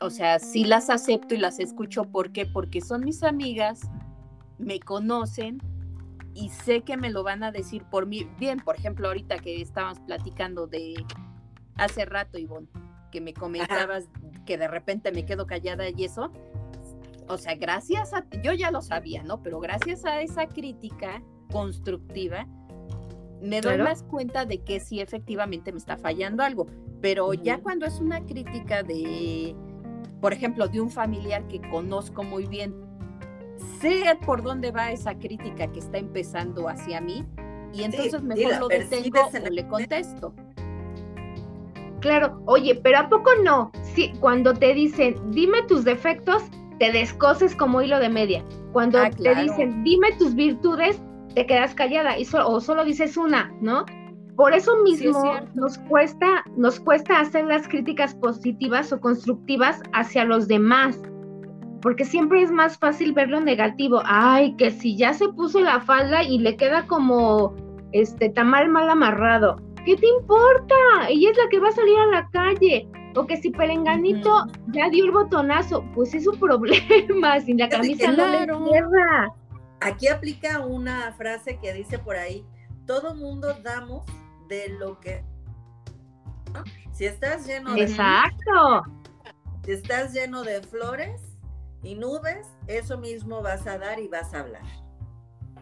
o 0.00 0.10
sea, 0.10 0.38
sí 0.38 0.64
las 0.64 0.90
acepto 0.90 1.34
y 1.34 1.38
las 1.38 1.58
escucho. 1.58 2.04
¿Por 2.04 2.32
qué? 2.32 2.46
Porque 2.46 2.80
son 2.80 3.04
mis 3.04 3.22
amigas, 3.22 3.82
me 4.58 4.80
conocen 4.80 5.58
y 6.34 6.48
sé 6.50 6.82
que 6.82 6.96
me 6.96 7.10
lo 7.10 7.22
van 7.22 7.42
a 7.42 7.52
decir 7.52 7.84
por 7.84 8.06
mí. 8.06 8.26
Bien, 8.38 8.60
por 8.60 8.76
ejemplo, 8.76 9.08
ahorita 9.08 9.38
que 9.38 9.60
estábamos 9.60 10.00
platicando 10.00 10.66
de 10.66 10.94
hace 11.76 12.04
rato, 12.04 12.38
Ivonne, 12.38 12.68
que 13.10 13.20
me 13.20 13.34
comentabas 13.34 14.08
que 14.46 14.58
de 14.58 14.68
repente 14.68 15.12
me 15.12 15.24
quedo 15.24 15.46
callada 15.46 15.88
y 15.88 16.04
eso. 16.04 16.32
O 17.28 17.36
sea, 17.36 17.54
gracias 17.54 18.14
a, 18.14 18.24
yo 18.42 18.52
ya 18.54 18.70
lo 18.70 18.80
sabía, 18.80 19.22
¿no? 19.22 19.42
Pero 19.42 19.60
gracias 19.60 20.04
a 20.04 20.22
esa 20.22 20.46
crítica 20.46 21.22
constructiva, 21.52 22.46
me 23.40 23.60
doy 23.60 23.74
Claro. 23.74 23.84
más 23.84 24.02
cuenta 24.02 24.44
de 24.46 24.62
que 24.62 24.80
sí 24.80 25.00
efectivamente 25.00 25.72
me 25.72 25.78
está 25.78 25.96
fallando 25.96 26.42
algo. 26.42 26.66
Pero 27.00 27.34
ya 27.34 27.58
cuando 27.58 27.86
es 27.86 28.00
una 28.00 28.24
crítica 28.24 28.82
de, 28.82 29.54
por 30.20 30.32
ejemplo, 30.32 30.66
de 30.68 30.80
un 30.80 30.90
familiar 30.90 31.46
que 31.48 31.60
conozco 31.70 32.24
muy 32.24 32.46
bien, 32.46 32.74
sé 33.80 34.18
por 34.24 34.42
dónde 34.42 34.70
va 34.70 34.90
esa 34.90 35.18
crítica 35.18 35.70
que 35.70 35.78
está 35.78 35.98
empezando 35.98 36.68
hacia 36.68 37.00
mí 37.00 37.24
y 37.72 37.82
entonces 37.82 38.20
sí, 38.20 38.26
mejor 38.26 38.60
lo 38.60 38.68
detengo 38.68 39.30
en 39.32 39.46
o 39.46 39.50
le 39.50 39.68
contesto. 39.68 40.34
Claro, 42.00 42.40
oye, 42.46 42.74
pero 42.82 42.98
¿a 42.98 43.08
poco 43.08 43.30
no? 43.44 43.70
Sí, 43.82 44.12
cuando 44.20 44.54
te 44.54 44.72
dicen, 44.74 45.14
dime 45.30 45.62
tus 45.62 45.84
defectos, 45.84 46.42
te 46.78 46.92
descoses 46.92 47.56
como 47.56 47.82
hilo 47.82 47.98
de 47.98 48.08
media. 48.08 48.44
Cuando 48.72 48.98
Ah, 48.98 49.10
te 49.10 49.34
dicen, 49.34 49.82
dime 49.82 50.12
tus 50.18 50.34
virtudes, 50.34 51.00
te 51.34 51.46
quedas 51.46 51.74
callada 51.74 52.18
y 52.18 52.24
so- 52.24 52.46
o 52.46 52.60
solo 52.60 52.84
dices 52.84 53.16
una, 53.16 53.52
¿no? 53.60 53.84
Por 54.36 54.52
eso 54.52 54.72
Sí, 54.84 54.92
es 54.94 55.00
mismo 55.00 55.34
nos 55.54 55.78
cuesta, 55.78 56.44
nos 56.56 56.78
cuesta 56.78 57.18
hacer 57.18 57.46
las 57.46 57.66
críticas 57.66 58.14
positivas 58.14 58.92
o 58.92 59.00
constructivas 59.00 59.82
hacia 59.92 60.24
los 60.24 60.46
demás. 60.46 61.00
Porque 61.82 62.04
siempre 62.04 62.42
es 62.42 62.50
más 62.52 62.78
fácil 62.78 63.12
ver 63.12 63.28
lo 63.30 63.40
negativo. 63.40 64.00
Ay, 64.04 64.54
que 64.56 64.70
si 64.70 64.96
ya 64.96 65.12
se 65.14 65.28
puso 65.28 65.60
la 65.60 65.80
falda 65.80 66.22
y 66.22 66.38
le 66.38 66.56
queda 66.56 66.86
como 66.86 67.54
este 67.92 68.28
tamal 68.30 68.68
mal 68.68 68.88
amarrado. 68.90 69.56
¿Qué 69.88 69.96
te 69.96 70.06
importa? 70.06 70.74
Ella 71.08 71.30
es 71.30 71.36
la 71.38 71.48
que 71.48 71.60
va 71.60 71.70
a 71.70 71.72
salir 71.72 71.98
a 71.98 72.06
la 72.08 72.28
calle. 72.28 72.86
O 73.16 73.26
que 73.26 73.38
si 73.38 73.48
Perenganito 73.48 74.44
ya 74.66 74.90
dio 74.90 75.06
el 75.06 75.12
botonazo, 75.12 75.82
pues 75.94 76.12
es 76.12 76.26
un 76.26 76.38
problema. 76.38 77.40
Sin 77.40 77.56
la 77.56 77.70
camisa 77.70 78.12
no 78.12 78.28
le 78.28 78.44
cierra. 78.44 79.34
Aquí 79.80 80.08
aplica 80.08 80.60
una 80.60 81.14
frase 81.14 81.58
que 81.58 81.72
dice 81.72 81.98
por 81.98 82.16
ahí, 82.16 82.44
todo 82.86 83.14
mundo 83.14 83.54
damos 83.62 84.04
de 84.46 84.68
lo 84.78 85.00
que... 85.00 85.24
¿no? 86.52 86.64
Si 86.92 87.06
estás 87.06 87.46
lleno 87.46 87.72
de 87.72 87.84
Exacto. 87.84 88.82
si 89.64 89.70
estás 89.72 90.12
lleno 90.12 90.42
de 90.42 90.60
flores 90.60 91.38
y 91.82 91.94
nubes, 91.94 92.46
eso 92.66 92.98
mismo 92.98 93.40
vas 93.40 93.66
a 93.66 93.78
dar 93.78 93.98
y 94.00 94.08
vas 94.08 94.34
a 94.34 94.40
hablar. 94.40 94.66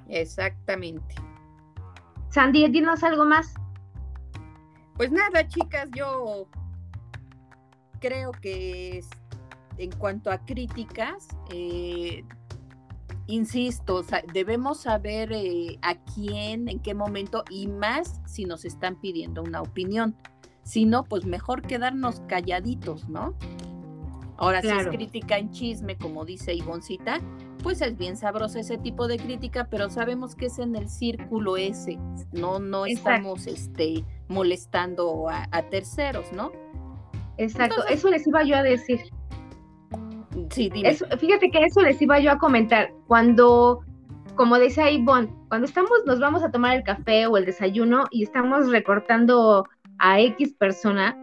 Exactamente. 0.09 1.15
Sandy, 2.31 2.67
dinos 2.67 3.05
algo 3.05 3.25
más. 3.25 3.55
Pues 4.97 5.11
nada, 5.13 5.47
chicas, 5.47 5.89
yo 5.95 6.49
creo 8.01 8.33
que 8.33 8.99
es- 8.99 9.11
en 9.79 9.91
cuanto 9.93 10.31
a 10.31 10.39
críticas, 10.39 11.29
eh, 11.51 12.25
insisto, 13.27 14.03
debemos 14.33 14.81
saber 14.83 15.33
eh, 15.33 15.79
a 15.83 15.97
quién, 15.97 16.69
en 16.69 16.81
qué 16.81 16.95
momento 16.95 17.45
y 17.51 17.67
más 17.67 18.21
si 18.27 18.45
nos 18.45 18.65
están 18.65 18.97
pidiendo 18.97 19.43
una 19.43 19.61
opinión. 19.63 20.17
Si 20.63 20.85
no, 20.85 21.05
pues 21.05 21.27
mejor 21.27 21.63
quedarnos 21.63 22.21
calladitos, 22.27 23.09
¿no? 23.09 23.35
Ahora, 24.39 24.61
si 24.63 24.69
es 24.69 24.75
crítica 24.97 25.39
en 25.39 25.51
chisme, 25.51 25.97
como 25.97 26.25
dice 26.25 26.55
Ivoncita, 26.55 27.21
pues 27.63 27.81
es 27.83 27.97
bien 27.99 28.17
sabroso 28.17 28.59
ese 28.59 28.79
tipo 28.79 29.09
de 29.09 29.17
crítica, 29.19 29.69
pero 29.71 29.91
sabemos 29.91 30.35
que 30.35 30.47
es 30.47 30.59
en 30.59 30.77
el 30.77 30.89
círculo 30.89 31.57
ese, 31.57 31.99
no, 32.33 32.59
no 32.59 32.87
Exacto. 32.87 33.11
estamos 33.11 33.47
este, 33.47 34.05
molestando 34.29 35.29
a, 35.29 35.47
a 35.51 35.63
terceros, 35.63 36.33
¿no? 36.33 36.53
Exacto. 37.39 37.75
Entonces- 37.77 37.99
Eso 37.99 38.11
les 38.11 38.27
iba 38.27 38.43
yo 38.45 38.57
a 38.57 38.63
decir. 38.63 39.01
Sí, 40.51 40.69
dime. 40.71 40.91
Eso- 40.91 41.07
fíjate 41.19 41.51
que 41.51 41.65
eso 41.65 41.81
les 41.81 42.01
iba 42.01 42.19
yo 42.21 42.31
a 42.33 42.39
comentar. 42.39 42.93
Cuando, 43.07 43.81
como 44.35 44.59
decía 44.59 44.91
Ivonne, 44.91 45.29
cuando 45.49 45.67
estamos, 45.67 45.91
nos 46.07 46.21
vamos 46.21 46.43
a 46.43 46.51
tomar 46.51 46.77
el 46.77 46.83
café 46.83 47.27
o 47.27 47.37
el 47.37 47.45
desayuno 47.47 48.05
y 48.11 48.23
estamos 48.25 48.71
recortando 48.71 49.65
a 49.99 50.21
X 50.21 50.55
persona, 50.59 51.23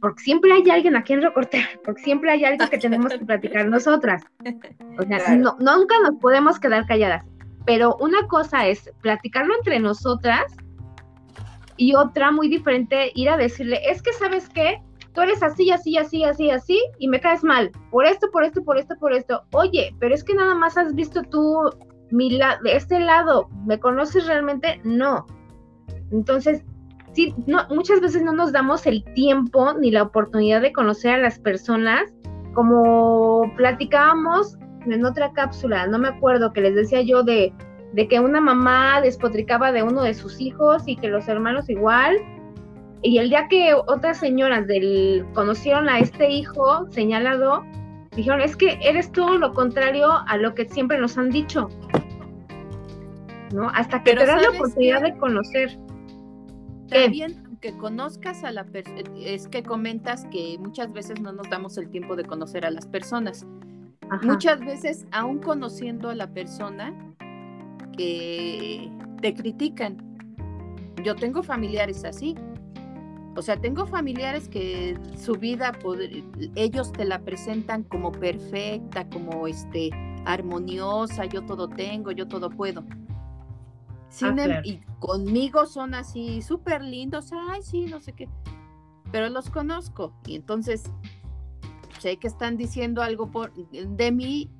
porque 0.00 0.22
siempre 0.22 0.52
hay 0.52 0.68
alguien 0.70 0.96
a 0.96 1.02
quien 1.02 1.22
recortar, 1.22 1.62
porque 1.84 2.02
siempre 2.02 2.30
hay 2.30 2.44
algo 2.44 2.68
que 2.68 2.78
tenemos 2.78 3.12
que 3.12 3.24
platicar 3.24 3.66
nosotras. 3.66 4.22
O 4.98 5.02
sea, 5.02 5.18
Claro. 5.18 5.56
no, 5.58 5.78
nunca 5.78 5.94
nos 6.00 6.20
podemos 6.20 6.58
quedar 6.58 6.86
calladas. 6.86 7.24
Pero 7.66 7.96
una 8.00 8.26
cosa 8.28 8.66
es 8.66 8.90
platicarlo 9.02 9.54
entre 9.56 9.78
nosotras 9.80 10.44
y 11.76 11.94
otra 11.94 12.30
muy 12.32 12.48
diferente, 12.48 13.12
ir 13.14 13.28
a 13.30 13.36
decirle, 13.36 13.80
es 13.88 14.02
que 14.02 14.12
sabes 14.14 14.48
qué, 14.48 14.82
tú 15.12 15.20
eres 15.20 15.42
así, 15.42 15.70
así, 15.70 15.96
así, 15.96 16.24
así, 16.24 16.50
así, 16.50 16.80
y 16.98 17.08
me 17.08 17.20
caes 17.20 17.44
mal, 17.44 17.70
por 17.90 18.06
esto, 18.06 18.30
por 18.32 18.44
esto, 18.44 18.62
por 18.64 18.78
esto, 18.78 18.96
por 18.98 19.12
esto. 19.12 19.42
Oye, 19.52 19.94
pero 20.00 20.14
es 20.14 20.24
que 20.24 20.34
nada 20.34 20.54
más 20.54 20.76
has 20.76 20.94
visto 20.94 21.22
tú 21.24 21.70
mi 22.10 22.30
la 22.30 22.58
de 22.62 22.76
este 22.76 22.98
lado, 23.00 23.48
¿me 23.66 23.78
conoces 23.78 24.26
realmente? 24.26 24.80
No. 24.82 25.26
Entonces, 26.10 26.64
sí, 27.12 27.34
no, 27.46 27.66
muchas 27.70 28.00
veces 28.00 28.22
no 28.22 28.32
nos 28.32 28.52
damos 28.52 28.86
el 28.86 29.04
tiempo 29.14 29.72
ni 29.74 29.90
la 29.90 30.02
oportunidad 30.02 30.60
de 30.60 30.72
conocer 30.72 31.14
a 31.14 31.18
las 31.18 31.38
personas, 31.38 32.02
como 32.54 33.52
platicábamos 33.56 34.56
en 34.86 35.04
otra 35.04 35.32
cápsula, 35.32 35.86
no 35.86 35.98
me 35.98 36.08
acuerdo, 36.08 36.52
que 36.52 36.60
les 36.62 36.74
decía 36.74 37.02
yo 37.02 37.22
de, 37.22 37.52
de 37.92 38.08
que 38.08 38.20
una 38.20 38.40
mamá 38.40 39.00
despotricaba 39.00 39.72
de 39.72 39.82
uno 39.82 40.02
de 40.02 40.14
sus 40.14 40.40
hijos 40.40 40.82
y 40.86 40.96
que 40.96 41.08
los 41.08 41.28
hermanos 41.28 41.68
igual, 41.68 42.16
y 43.02 43.18
el 43.18 43.28
día 43.28 43.46
que 43.48 43.74
otras 43.74 44.18
señoras 44.18 44.66
del 44.66 45.24
conocieron 45.34 45.88
a 45.88 45.98
este 46.00 46.30
hijo 46.30 46.86
señalado, 46.90 47.64
dijeron, 48.16 48.40
es 48.40 48.56
que 48.56 48.78
eres 48.82 49.12
todo 49.12 49.38
lo 49.38 49.54
contrario 49.54 50.10
a 50.26 50.36
lo 50.36 50.54
que 50.54 50.64
siempre 50.68 50.98
nos 50.98 51.16
han 51.16 51.30
dicho. 51.30 51.68
¿No? 53.54 53.70
Hasta 53.70 54.02
que 54.02 54.10
Pero 54.10 54.22
te 54.22 54.26
das 54.26 54.36
la 54.36 54.42
¿sabes 54.44 54.60
oportunidad 54.60 55.02
qué? 55.02 55.12
de 55.12 55.18
conocer. 55.18 55.78
También, 56.88 57.42
aunque 57.46 57.76
conozcas 57.76 58.44
a 58.44 58.52
la 58.52 58.64
persona, 58.64 59.02
es 59.20 59.48
que 59.48 59.62
comentas 59.62 60.24
que 60.26 60.58
muchas 60.58 60.92
veces 60.92 61.20
no 61.20 61.32
nos 61.32 61.48
damos 61.50 61.76
el 61.78 61.90
tiempo 61.90 62.16
de 62.16 62.24
conocer 62.24 62.64
a 62.64 62.70
las 62.70 62.86
personas. 62.86 63.46
Ajá. 64.10 64.26
Muchas 64.26 64.60
veces, 64.60 65.06
aún 65.10 65.38
conociendo 65.38 66.08
a 66.10 66.14
la 66.14 66.32
persona, 66.32 66.94
eh, 67.98 68.88
te 69.20 69.34
critican. 69.34 69.98
Yo 71.04 71.14
tengo 71.14 71.42
familiares 71.42 72.04
así. 72.04 72.34
O 73.36 73.42
sea, 73.42 73.56
tengo 73.56 73.86
familiares 73.86 74.48
que 74.48 74.98
su 75.16 75.34
vida, 75.34 75.72
ellos 76.56 76.92
te 76.92 77.04
la 77.04 77.20
presentan 77.20 77.84
como 77.84 78.10
perfecta, 78.10 79.08
como 79.08 79.46
este, 79.46 79.90
armoniosa, 80.24 81.24
yo 81.26 81.42
todo 81.42 81.68
tengo, 81.68 82.10
yo 82.10 82.26
todo 82.26 82.50
puedo. 82.50 82.84
Em, 84.20 84.64
y 84.64 84.80
conmigo 84.98 85.66
son 85.66 85.94
así 85.94 86.42
súper 86.42 86.82
lindos, 86.82 87.30
ay, 87.32 87.62
sí, 87.62 87.86
no 87.86 88.00
sé 88.00 88.12
qué, 88.12 88.28
pero 89.12 89.28
los 89.28 89.50
conozco 89.50 90.14
y 90.26 90.36
entonces 90.36 90.90
sé 92.00 92.16
que 92.16 92.26
están 92.26 92.56
diciendo 92.56 93.02
algo 93.02 93.30
por, 93.30 93.52
de 93.52 94.12
mí, 94.12 94.50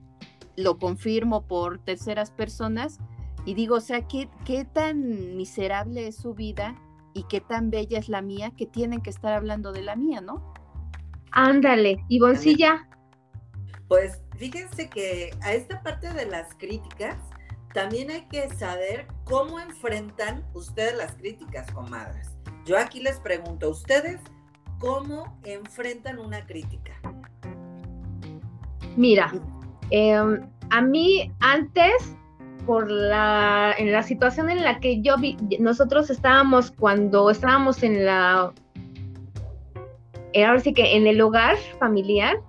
lo 0.57 0.79
confirmo 0.79 1.47
por 1.47 1.79
terceras 1.79 2.31
personas 2.31 2.99
y 3.47 3.55
digo, 3.55 3.77
o 3.77 3.81
sea, 3.81 4.07
¿qué, 4.07 4.29
qué 4.45 4.65
tan 4.65 5.37
miserable 5.37 6.09
es 6.09 6.17
su 6.17 6.35
vida 6.35 6.75
y 7.15 7.23
qué 7.25 7.41
tan 7.41 7.71
bella 7.71 7.99
es 7.99 8.09
la 8.09 8.21
mía 8.21 8.53
que 8.57 8.67
tienen 8.67 9.01
que 9.01 9.11
estar 9.11 9.33
hablando 9.33 9.73
de 9.73 9.83
la 9.83 9.97
mía, 9.97 10.21
¿no? 10.21 10.53
Ándale, 11.33 12.05
Ivoncilla. 12.09 12.89
Pues 13.87 14.21
fíjense 14.37 14.91
que 14.91 15.31
a 15.41 15.55
esta 15.55 15.83
parte 15.83 16.13
de 16.13 16.27
las 16.27 16.55
críticas, 16.55 17.17
también 17.79 18.11
hay 18.11 18.23
que 18.23 18.49
saber 18.57 19.07
cómo 19.23 19.61
enfrentan 19.61 20.45
ustedes 20.53 20.97
las 20.97 21.15
críticas, 21.15 21.71
comadres. 21.71 22.37
Yo 22.67 22.77
aquí 22.77 23.01
les 23.01 23.21
pregunto, 23.21 23.71
¿ustedes 23.71 24.21
cómo 24.81 25.39
enfrentan 25.45 26.19
una 26.19 26.45
crítica? 26.45 27.01
Mira, 28.97 29.33
em, 29.91 30.41
a 30.71 30.83
mí 30.83 31.33
antes, 31.39 32.17
por 32.67 32.91
la, 32.91 33.77
en 33.79 33.93
la 33.93 34.03
situación 34.03 34.51
en 34.51 34.65
la 34.65 34.81
que 34.81 35.01
yo 35.01 35.17
vi, 35.17 35.37
nosotros 35.61 36.11
estábamos 36.11 36.73
cuando 36.73 37.31
estábamos 37.31 37.85
en 37.85 38.05
la, 38.05 38.53
ahora 40.35 40.59
sí 40.59 40.75
que 40.75 40.97
en 40.97 41.07
el 41.07 41.21
hogar 41.21 41.57
familiar, 41.79 42.41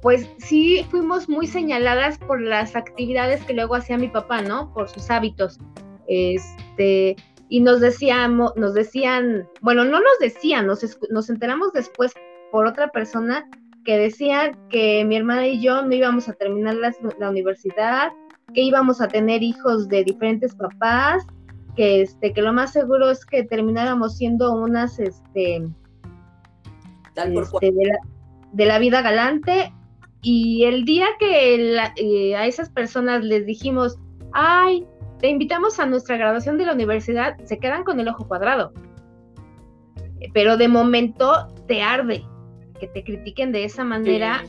pues 0.00 0.28
sí 0.38 0.86
fuimos 0.90 1.28
muy 1.28 1.46
señaladas 1.46 2.18
por 2.18 2.40
las 2.40 2.76
actividades 2.76 3.44
que 3.44 3.54
luego 3.54 3.74
hacía 3.74 3.98
mi 3.98 4.08
papá, 4.08 4.42
¿no? 4.42 4.72
Por 4.72 4.88
sus 4.88 5.10
hábitos. 5.10 5.58
Este, 6.06 7.16
y 7.48 7.60
nos 7.60 7.80
decíamos, 7.80 8.52
nos 8.56 8.74
decían, 8.74 9.48
bueno, 9.60 9.84
no 9.84 9.98
nos 9.98 10.18
decían, 10.20 10.66
nos, 10.66 10.98
nos 11.10 11.30
enteramos 11.30 11.72
después 11.72 12.12
por 12.52 12.66
otra 12.66 12.88
persona 12.88 13.48
que 13.84 13.98
decía 13.98 14.52
que 14.70 15.04
mi 15.04 15.16
hermana 15.16 15.46
y 15.46 15.60
yo 15.60 15.82
no 15.82 15.94
íbamos 15.94 16.28
a 16.28 16.34
terminar 16.34 16.74
la, 16.76 16.94
la 17.18 17.30
universidad, 17.30 18.12
que 18.54 18.62
íbamos 18.62 19.00
a 19.00 19.08
tener 19.08 19.42
hijos 19.42 19.88
de 19.88 20.04
diferentes 20.04 20.54
papás, 20.54 21.26
que 21.74 22.02
este, 22.02 22.32
que 22.32 22.42
lo 22.42 22.52
más 22.52 22.72
seguro 22.72 23.10
es 23.10 23.24
que 23.24 23.44
termináramos 23.44 24.16
siendo 24.16 24.52
unas 24.54 24.98
este, 24.98 25.66
este 27.16 27.72
de, 27.72 27.86
la, 27.86 27.98
de 28.52 28.66
la 28.66 28.78
vida 28.78 29.02
galante 29.02 29.72
y 30.22 30.64
el 30.64 30.84
día 30.84 31.06
que 31.18 31.76
eh, 31.96 32.36
a 32.36 32.46
esas 32.46 32.70
personas 32.70 33.24
les 33.24 33.46
dijimos, 33.46 33.96
ay, 34.32 34.86
te 35.20 35.28
invitamos 35.28 35.78
a 35.78 35.86
nuestra 35.86 36.16
graduación 36.16 36.58
de 36.58 36.66
la 36.66 36.72
universidad, 36.72 37.36
se 37.44 37.58
quedan 37.58 37.84
con 37.84 38.00
el 38.00 38.08
ojo 38.08 38.26
cuadrado. 38.26 38.72
Pero 40.32 40.56
de 40.56 40.68
momento 40.68 41.46
te 41.66 41.82
arde 41.82 42.24
que 42.80 42.88
te 42.88 43.04
critiquen 43.04 43.52
de 43.52 43.64
esa 43.64 43.84
manera 43.84 44.44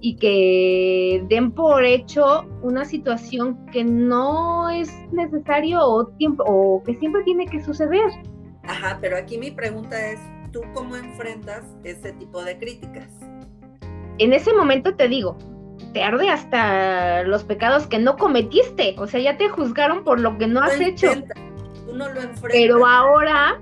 y 0.00 0.16
que 0.16 1.24
den 1.28 1.50
por 1.52 1.84
hecho 1.84 2.46
una 2.62 2.84
situación 2.84 3.66
que 3.66 3.84
no 3.84 4.68
es 4.70 4.90
necesario 5.12 5.80
o, 5.80 6.06
tiempo, 6.18 6.44
o 6.46 6.82
que 6.82 6.94
siempre 6.94 7.22
tiene 7.24 7.46
que 7.46 7.62
suceder. 7.62 8.10
Ajá, 8.64 8.98
pero 9.00 9.16
aquí 9.16 9.38
mi 9.38 9.50
pregunta 9.50 10.10
es, 10.10 10.20
¿tú 10.52 10.60
cómo 10.74 10.96
enfrentas 10.96 11.64
ese 11.84 12.12
tipo 12.14 12.42
de 12.42 12.58
críticas? 12.58 13.10
En 14.18 14.32
ese 14.32 14.52
momento 14.52 14.94
te 14.94 15.08
digo, 15.08 15.36
te 15.92 16.02
arde 16.02 16.28
hasta 16.28 17.22
los 17.24 17.44
pecados 17.44 17.86
que 17.86 17.98
no 17.98 18.16
cometiste, 18.16 18.94
o 18.98 19.06
sea, 19.06 19.20
ya 19.20 19.36
te 19.36 19.48
juzgaron 19.48 20.04
por 20.04 20.20
lo 20.20 20.36
que 20.38 20.46
no 20.46 20.60
has 20.60 20.80
hecho. 20.80 21.08
no 21.92 22.08
lo 22.08 22.20
Pero 22.50 22.86
ahora, 22.86 23.60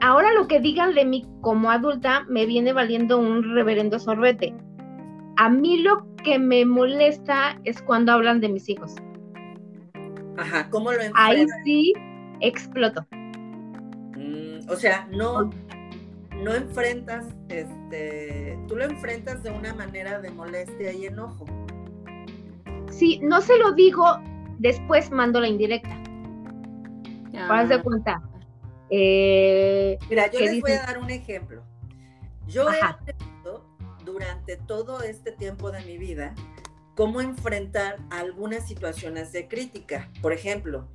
ahora 0.00 0.32
lo 0.32 0.46
que 0.46 0.60
digan 0.60 0.94
de 0.94 1.04
mí 1.04 1.26
como 1.40 1.70
adulta 1.70 2.24
me 2.28 2.46
viene 2.46 2.72
valiendo 2.72 3.18
un 3.18 3.54
reverendo 3.54 3.98
sorbete. 3.98 4.54
A 5.36 5.48
mí 5.48 5.78
lo 5.78 6.06
que 6.22 6.38
me 6.38 6.64
molesta 6.64 7.60
es 7.64 7.82
cuando 7.82 8.12
hablan 8.12 8.40
de 8.40 8.48
mis 8.48 8.68
hijos. 8.68 8.94
Ajá, 10.36 10.68
¿cómo 10.70 10.90
lo 10.90 11.00
enfrentas? 11.00 11.22
Ahí 11.22 11.46
sí 11.64 11.92
exploto. 12.40 13.06
Mm, 14.16 14.68
o 14.68 14.76
sea, 14.76 15.06
no, 15.10 15.50
no 16.44 16.54
enfrentas, 16.54 17.26
este, 17.48 18.58
tú 18.68 18.76
lo 18.76 18.84
enfrentas 18.84 19.42
de 19.42 19.50
una 19.50 19.74
manera 19.74 20.20
de 20.20 20.30
molestia 20.30 20.92
y 20.92 21.06
enojo. 21.06 21.46
Sí, 22.90 23.18
no 23.22 23.40
se 23.40 23.58
lo 23.58 23.72
digo, 23.72 24.04
después 24.58 25.10
mando 25.10 25.40
la 25.40 25.48
indirecta. 25.48 26.00
Ah. 27.36 27.64
de 27.64 27.82
cuenta. 27.82 28.22
Eh, 28.90 29.98
Mira, 30.08 30.30
yo 30.30 30.38
les 30.40 30.60
voy 30.60 30.72
a 30.72 30.82
dar 30.82 30.98
un 30.98 31.10
ejemplo. 31.10 31.62
Yo 32.46 32.70
he 32.70 32.80
aprendido 32.80 33.64
durante 34.04 34.56
todo 34.56 35.02
este 35.02 35.32
tiempo 35.32 35.70
de 35.72 35.82
mi 35.84 35.98
vida 35.98 36.34
cómo 36.94 37.20
enfrentar 37.20 37.96
algunas 38.10 38.68
situaciones 38.68 39.32
de 39.32 39.48
crítica. 39.48 40.10
Por 40.22 40.32
ejemplo, 40.32 40.88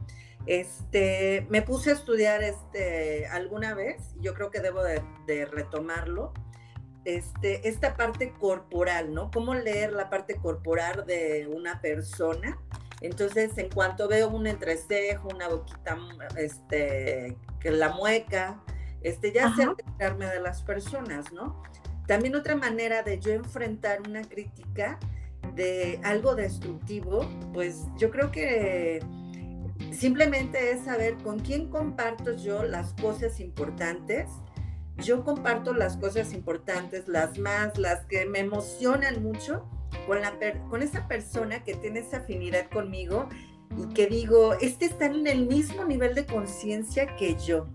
este, 0.49 1.45
me 1.51 1.61
puse 1.61 1.91
a 1.91 1.93
estudiar 1.93 2.41
este, 2.41 3.27
alguna 3.27 3.75
vez, 3.75 4.15
yo 4.19 4.33
creo 4.33 4.49
que 4.49 4.59
debo 4.59 4.81
de, 4.81 5.45
retomarlo, 5.45 6.33
este, 7.05 7.69
esta 7.69 7.95
parte 7.95 8.33
corporal, 8.33 9.13
¿no? 9.13 9.29
Cómo 9.29 9.53
leer 9.53 9.93
la 9.93 10.09
parte 10.09 10.37
corporal 10.37 11.05
de 11.05 11.47
una 11.55 11.81
persona. 11.81 12.57
Entonces, 13.01 13.55
en 13.59 13.69
cuanto 13.69 14.07
veo 14.07 14.27
un 14.29 14.47
entrecejo, 14.47 15.27
una 15.27 15.49
boquita, 15.49 15.99
este, 16.35 17.37
que 17.59 17.69
la 17.69 17.89
mueca, 17.89 18.59
este, 19.03 19.31
ya 19.31 19.53
sé 19.55 19.61
enterarme 19.61 20.25
de 20.25 20.39
las 20.39 20.63
personas, 20.63 21.31
¿no? 21.31 21.61
También 22.07 22.35
otra 22.35 22.55
manera 22.55 23.03
de 23.03 23.19
yo 23.19 23.33
enfrentar 23.33 24.01
una 24.01 24.23
crítica 24.23 24.97
de 25.53 25.99
algo 26.03 26.33
destructivo, 26.33 27.23
pues 27.53 27.83
yo 27.99 28.09
creo 28.09 28.31
que 28.31 28.99
Simplemente 29.99 30.71
es 30.71 30.85
saber 30.85 31.17
con 31.17 31.39
quién 31.39 31.67
comparto 31.67 32.31
yo 32.31 32.63
las 32.63 32.93
cosas 32.93 33.41
importantes. 33.41 34.29
Yo 34.95 35.25
comparto 35.25 35.73
las 35.73 35.97
cosas 35.97 36.31
importantes, 36.31 37.09
las 37.09 37.37
más, 37.37 37.77
las 37.77 38.05
que 38.05 38.25
me 38.25 38.39
emocionan 38.39 39.21
mucho, 39.21 39.69
con, 40.69 40.81
esa 40.81 41.05
persona 41.09 41.65
que 41.65 41.73
tiene 41.73 41.99
esa 41.99 42.17
afinidad 42.17 42.69
conmigo 42.69 43.27
y 43.77 43.93
que 43.93 44.07
digo, 44.07 44.53
este 44.61 44.85
está 44.85 45.07
en 45.07 45.27
el 45.27 45.45
mismo 45.47 45.83
nivel 45.83 46.15
de 46.15 46.25
conciencia 46.25 47.17
que 47.17 47.35
yo. 47.35 47.67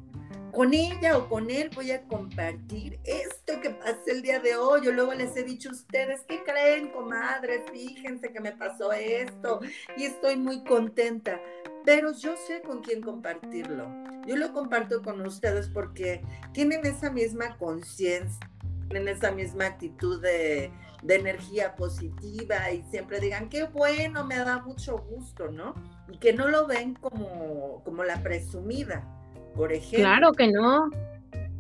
Con 0.51 0.73
ella 0.73 1.19
o 1.19 1.29
con 1.29 1.51
él 1.51 1.71
voy 1.75 1.91
a 1.91 2.05
compartir 2.05 3.01
esto 3.05 3.61
que 3.61 3.71
pasé 3.71 4.13
el 4.13 4.23
día 4.23 4.39
de 4.39 4.57
hoy. 4.57 4.81
Yo 4.83 4.93
luego 4.93 5.13
les 5.13 5.37
he 5.37 5.43
dicho 5.43 5.69
a 5.69 5.73
ustedes, 5.73 6.23
¿qué 6.27 6.43
creen, 6.43 6.89
comadres? 6.89 7.65
Fíjense 7.71 8.33
que 8.33 8.41
me 8.41 8.53
pasó 8.53 8.93
esto 8.93 9.61
y 9.97 10.05
estoy 10.05 10.37
muy 10.37 10.65
contenta 10.65 11.39
pero 11.85 12.13
yo 12.13 12.35
sé 12.37 12.63
con 12.63 12.81
quién 12.81 13.03
compartirlo. 13.03 13.87
Yo 14.27 14.37
lo 14.37 14.53
comparto 14.53 15.03
con 15.03 15.21
ustedes 15.21 15.69
porque 15.69 16.23
tienen 16.53 16.85
esa 16.87 17.11
misma 17.11 17.57
conciencia, 17.59 18.51
tienen 18.89 19.09
esa 19.09 19.31
misma 19.31 19.67
actitud 19.67 20.21
de, 20.21 20.73
energía 21.07 21.77
positiva 21.77 22.71
y 22.73 22.83
siempre 22.85 23.21
digan, 23.21 23.51
qué 23.51 23.65
bueno, 23.65 24.25
me 24.25 24.37
da 24.37 24.63
mucho 24.63 24.97
gusto, 24.97 25.51
¿no? 25.51 25.75
Y 26.11 26.17
que 26.17 26.33
no 26.33 26.49
lo 26.49 26.67
ven 26.67 26.95
como, 26.95 27.83
como 27.85 28.05
la 28.05 28.23
presumida, 28.23 29.07
por 29.55 29.71
ejemplo. 29.71 29.99
Claro 29.99 30.33
que 30.33 30.51
no. 30.51 30.89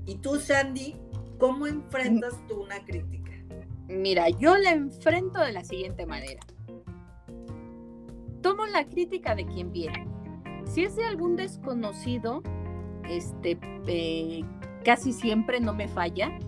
Y 0.06 0.14
tú, 0.16 0.37
Sandy, 0.37 0.96
¿cómo 1.38 1.66
enfrentas 1.66 2.34
tú 2.48 2.62
una 2.62 2.82
crítica? 2.87 3.32
Mira, 3.87 4.30
yo 4.30 4.56
la 4.56 4.70
enfrento 4.70 5.40
de 5.40 5.52
la 5.52 5.62
siguiente 5.62 6.06
manera. 6.06 6.40
Tomo 8.40 8.64
la 8.64 8.87
crítica 8.87 9.34
de 9.34 9.44
quien 9.44 9.72
viene 9.72 10.13
si 10.66 10.85
es 10.85 10.96
de 10.96 11.05
algún 11.05 11.37
desconocido, 11.37 12.42
este, 13.09 13.59
eh, 13.87 14.42
casi 14.85 15.12
siempre 15.12 15.61
no 15.61 15.74
me 15.74 15.88
falla 15.88 16.38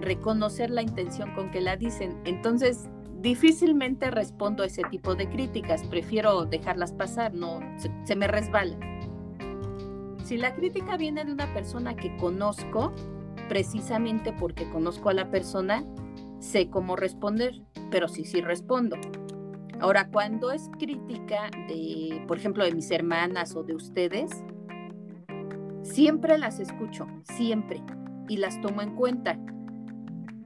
reconocer 0.00 0.70
la 0.70 0.82
intención 0.82 1.34
con 1.34 1.50
que 1.50 1.60
la 1.60 1.76
dicen. 1.76 2.16
Entonces, 2.24 2.88
difícilmente 3.20 4.10
respondo 4.10 4.62
a 4.62 4.66
ese 4.66 4.82
tipo 4.90 5.14
de 5.14 5.28
críticas, 5.28 5.82
prefiero 5.84 6.46
dejarlas 6.46 6.92
pasar, 6.92 7.34
no 7.34 7.60
se, 8.04 8.16
me 8.16 8.26
resbala. 8.26 8.78
Si 10.24 10.36
la 10.36 10.54
crítica 10.54 10.96
viene 10.96 11.24
de 11.24 11.32
una 11.32 11.52
persona 11.52 11.96
que 11.96 12.16
conozco, 12.16 12.92
precisamente 13.48 14.32
porque 14.32 14.68
conozco 14.70 15.10
a 15.10 15.14
la 15.14 15.30
persona, 15.30 15.84
sé 16.38 16.70
cómo 16.70 16.96
responder, 16.96 17.60
pero 17.90 18.08
sí, 18.08 18.24
sí 18.24 18.40
respondo. 18.40 18.96
Ahora, 19.80 20.08
cuando 20.08 20.52
es 20.52 20.70
crítica 20.78 21.50
de, 21.68 22.22
por 22.28 22.36
ejemplo, 22.36 22.64
de 22.64 22.72
mis 22.72 22.90
hermanas 22.90 23.56
o 23.56 23.62
de 23.62 23.74
ustedes, 23.74 24.30
siempre 25.82 26.36
las 26.38 26.60
escucho, 26.60 27.06
siempre, 27.24 27.82
y 28.28 28.36
las 28.36 28.60
tomo 28.60 28.82
en 28.82 28.94
cuenta, 28.94 29.38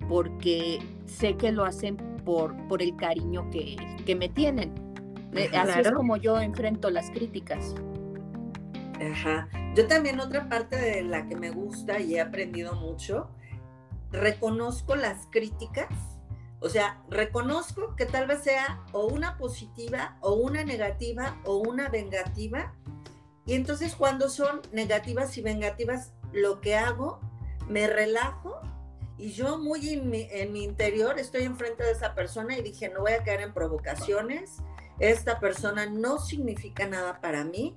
porque 0.08 0.78
sé 1.06 1.36
que 1.36 1.52
lo 1.52 1.64
hacen 1.64 1.96
por, 2.24 2.56
por 2.68 2.80
el 2.80 2.96
cariño 2.96 3.50
que, 3.50 3.76
que 4.06 4.14
me 4.14 4.28
tienen. 4.28 4.72
Eh, 5.32 5.50
Así 5.52 5.80
es 5.80 5.90
como 5.90 6.16
yo 6.16 6.40
enfrento 6.40 6.90
las 6.90 7.10
críticas. 7.10 7.74
Ajá. 9.12 9.48
Yo 9.74 9.88
también 9.88 10.20
otra 10.20 10.48
parte 10.48 10.76
de 10.76 11.02
la 11.02 11.26
que 11.26 11.34
me 11.34 11.50
gusta 11.50 11.98
y 11.98 12.14
he 12.14 12.20
aprendido 12.20 12.76
mucho, 12.76 13.28
reconozco 14.12 14.94
las 14.94 15.26
críticas, 15.30 15.88
o 16.64 16.70
sea, 16.70 16.98
reconozco 17.10 17.94
que 17.94 18.06
tal 18.06 18.26
vez 18.26 18.42
sea 18.42 18.80
o 18.92 19.04
una 19.04 19.36
positiva 19.36 20.16
o 20.22 20.32
una 20.32 20.64
negativa 20.64 21.38
o 21.44 21.58
una 21.58 21.90
vengativa. 21.90 22.74
Y 23.44 23.52
entonces 23.52 23.94
cuando 23.94 24.30
son 24.30 24.62
negativas 24.72 25.36
y 25.36 25.42
vengativas, 25.42 26.14
lo 26.32 26.62
que 26.62 26.74
hago, 26.74 27.20
me 27.68 27.86
relajo 27.86 28.62
y 29.18 29.32
yo 29.32 29.58
muy 29.58 29.90
en 29.90 30.08
mi, 30.52 30.64
interior 30.64 31.18
estoy 31.18 31.42
enfrente 31.42 31.84
de 31.84 31.92
esa 31.92 32.14
persona 32.14 32.56
y 32.56 32.62
dije, 32.62 32.88
no 32.88 33.00
voy 33.00 33.12
a 33.12 33.22
caer 33.22 33.42
en 33.42 33.52
provocaciones, 33.52 34.56
esta 35.00 35.40
persona 35.40 35.84
no 35.84 36.18
significa 36.18 36.86
nada 36.86 37.20
para 37.20 37.44
mí 37.44 37.74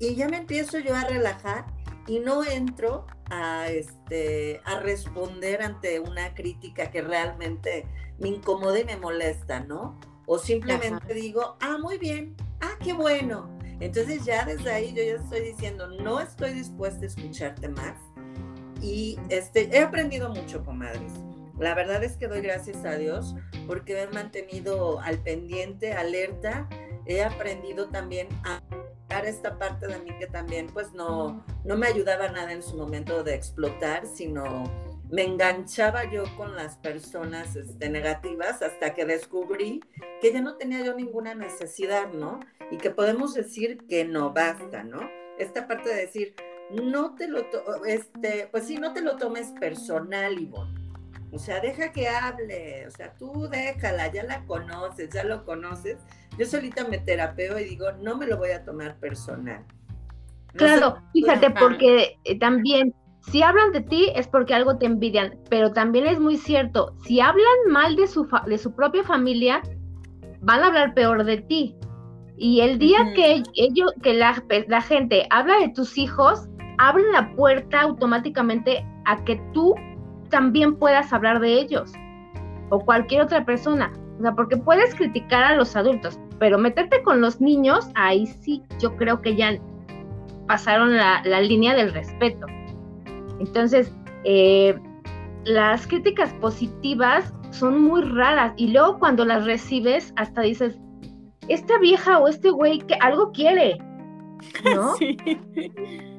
y 0.00 0.16
ya 0.16 0.28
me 0.28 0.38
empiezo 0.38 0.80
yo 0.80 0.96
a 0.96 1.04
relajar 1.04 1.66
y 2.08 2.20
no 2.20 2.42
entro 2.42 3.06
a, 3.30 3.68
este, 3.68 4.60
a 4.64 4.80
responder 4.80 5.62
ante 5.62 6.00
una 6.00 6.34
crítica 6.34 6.90
que 6.90 7.02
realmente 7.02 7.86
me 8.18 8.28
incomoda 8.28 8.80
y 8.80 8.84
me 8.84 8.96
molesta, 8.96 9.60
¿no? 9.60 10.00
O 10.26 10.38
simplemente 10.38 11.04
Ajá. 11.04 11.14
digo, 11.14 11.56
ah, 11.60 11.78
muy 11.78 11.98
bien, 11.98 12.34
ah, 12.60 12.76
qué 12.82 12.92
bueno. 12.94 13.56
Entonces 13.80 14.24
ya 14.24 14.44
desde 14.44 14.72
ahí 14.72 14.92
yo 14.94 15.02
ya 15.02 15.22
estoy 15.22 15.40
diciendo, 15.40 15.86
no 15.86 16.20
estoy 16.20 16.54
dispuesta 16.54 17.04
a 17.04 17.06
escucharte 17.06 17.68
más. 17.68 17.96
Y 18.82 19.18
este, 19.28 19.68
he 19.76 19.80
aprendido 19.80 20.30
mucho, 20.30 20.64
comadres. 20.64 21.12
La 21.58 21.74
verdad 21.74 22.02
es 22.02 22.16
que 22.16 22.28
doy 22.28 22.40
gracias 22.40 22.84
a 22.84 22.96
Dios 22.96 23.34
porque 23.66 23.94
me 23.94 24.02
he 24.02 24.06
mantenido 24.08 25.00
al 25.00 25.18
pendiente, 25.18 25.92
alerta. 25.92 26.68
He 27.06 27.22
aprendido 27.22 27.88
también 27.88 28.28
a 28.44 28.60
esta 29.08 29.58
parte 29.58 29.86
de 29.86 29.98
mí 30.00 30.10
que 30.18 30.26
también 30.26 30.66
pues 30.68 30.92
no, 30.92 31.44
no 31.64 31.76
me 31.76 31.86
ayudaba 31.86 32.28
nada 32.28 32.52
en 32.52 32.62
su 32.62 32.76
momento 32.76 33.22
de 33.22 33.34
explotar, 33.34 34.06
sino 34.06 34.64
me 35.10 35.24
enganchaba 35.24 36.10
yo 36.10 36.24
con 36.36 36.54
las 36.54 36.76
personas 36.76 37.56
este, 37.56 37.88
negativas 37.88 38.62
hasta 38.62 38.94
que 38.94 39.06
descubrí 39.06 39.80
que 40.20 40.32
ya 40.32 40.40
no 40.40 40.56
tenía 40.56 40.84
yo 40.84 40.94
ninguna 40.94 41.34
necesidad, 41.34 42.12
¿no? 42.12 42.40
Y 42.70 42.76
que 42.76 42.90
podemos 42.90 43.34
decir 43.34 43.78
que 43.88 44.04
no 44.04 44.32
basta, 44.32 44.84
¿no? 44.84 45.00
Esta 45.38 45.66
parte 45.66 45.88
de 45.88 45.96
decir, 45.96 46.34
no 46.70 47.14
te 47.14 47.28
lo, 47.28 47.46
este, 47.86 48.48
pues 48.50 48.66
sí, 48.66 48.76
no 48.76 48.92
te 48.92 49.00
lo 49.00 49.16
tomes 49.16 49.52
personal, 49.52 50.38
Ivonne. 50.38 50.77
O 51.30 51.38
sea, 51.38 51.60
deja 51.60 51.92
que 51.92 52.08
hable, 52.08 52.86
o 52.86 52.90
sea, 52.90 53.12
tú 53.14 53.48
déjala, 53.50 54.10
ya 54.10 54.24
la 54.24 54.44
conoces, 54.46 55.10
ya 55.12 55.24
lo 55.24 55.44
conoces. 55.44 55.98
Yo 56.38 56.46
solita 56.46 56.84
me 56.88 56.98
terapeo 56.98 57.58
y 57.58 57.64
digo, 57.64 57.92
no 58.00 58.16
me 58.16 58.26
lo 58.26 58.38
voy 58.38 58.50
a 58.50 58.64
tomar 58.64 58.96
personal. 58.98 59.64
No 60.54 60.58
Claro, 60.58 60.98
fíjate, 61.12 61.50
porque 61.50 62.18
eh, 62.24 62.38
también, 62.38 62.94
si 63.30 63.42
hablan 63.42 63.72
de 63.72 63.82
ti 63.82 64.10
es 64.14 64.26
porque 64.26 64.54
algo 64.54 64.78
te 64.78 64.86
envidian, 64.86 65.38
pero 65.50 65.72
también 65.72 66.06
es 66.06 66.18
muy 66.18 66.38
cierto, 66.38 66.94
si 67.04 67.20
hablan 67.20 67.44
mal 67.68 67.94
de 67.96 68.06
su, 68.06 68.24
fa- 68.24 68.44
de 68.46 68.56
su 68.56 68.74
propia 68.74 69.02
familia, 69.04 69.60
van 70.40 70.62
a 70.62 70.68
hablar 70.68 70.94
peor 70.94 71.24
de 71.24 71.38
ti. 71.42 71.76
Y 72.38 72.60
el 72.60 72.78
día 72.78 72.98
que 73.14 73.42
ellos, 73.56 73.92
que 74.02 74.14
la, 74.14 74.42
la 74.68 74.80
gente 74.80 75.26
habla 75.30 75.58
de 75.58 75.68
tus 75.70 75.98
hijos, 75.98 76.48
abre 76.78 77.02
la 77.12 77.34
puerta 77.34 77.82
automáticamente 77.82 78.86
a 79.04 79.22
que 79.24 79.36
tú 79.52 79.74
también 80.28 80.76
puedas 80.76 81.12
hablar 81.12 81.40
de 81.40 81.54
ellos 81.54 81.92
o 82.70 82.80
cualquier 82.80 83.22
otra 83.22 83.44
persona. 83.44 83.92
O 84.18 84.22
sea, 84.22 84.32
porque 84.34 84.56
puedes 84.56 84.94
criticar 84.94 85.44
a 85.44 85.54
los 85.54 85.76
adultos, 85.76 86.18
pero 86.38 86.58
meterte 86.58 87.02
con 87.02 87.20
los 87.20 87.40
niños, 87.40 87.88
ahí 87.94 88.26
sí, 88.26 88.62
yo 88.80 88.96
creo 88.96 89.20
que 89.22 89.36
ya 89.36 89.56
pasaron 90.46 90.96
la, 90.96 91.22
la 91.24 91.40
línea 91.40 91.74
del 91.74 91.92
respeto. 91.92 92.46
Entonces, 93.38 93.94
eh, 94.24 94.76
las 95.44 95.86
críticas 95.86 96.32
positivas 96.34 97.32
son 97.50 97.80
muy 97.80 98.02
raras 98.02 98.52
y 98.56 98.68
luego 98.68 98.98
cuando 98.98 99.24
las 99.24 99.44
recibes 99.46 100.12
hasta 100.16 100.42
dices, 100.42 100.78
esta 101.48 101.78
vieja 101.78 102.18
o 102.18 102.28
este 102.28 102.50
güey 102.50 102.78
que 102.80 102.94
algo 103.00 103.32
quiere, 103.32 103.78
¿no? 104.74 104.94
Sí. 104.98 105.16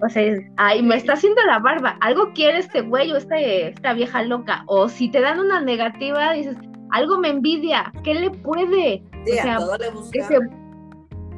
O 0.01 0.09
sea, 0.09 0.33
ay, 0.57 0.81
me 0.81 0.95
está 0.95 1.13
haciendo 1.13 1.41
la 1.45 1.59
barba, 1.59 1.97
algo 2.01 2.31
quiere 2.33 2.59
este 2.59 2.81
güey 2.81 3.11
o 3.11 3.17
este- 3.17 3.69
esta 3.69 3.93
vieja 3.93 4.23
loca. 4.23 4.63
O 4.67 4.87
si 4.89 5.09
te 5.11 5.19
dan 5.21 5.39
una 5.39 5.59
negativa, 5.61 6.33
dices, 6.33 6.55
algo 6.91 7.17
me 7.17 7.29
envidia, 7.29 7.91
¿qué 8.03 8.13
le 8.15 8.29
puede? 8.31 9.03
Sí, 9.25 9.31
o 9.31 9.41
sea, 9.41 9.55
a 9.55 9.59
todo 9.59 9.77
le 9.77 9.85
que 10.13 10.23
se- 10.23 10.39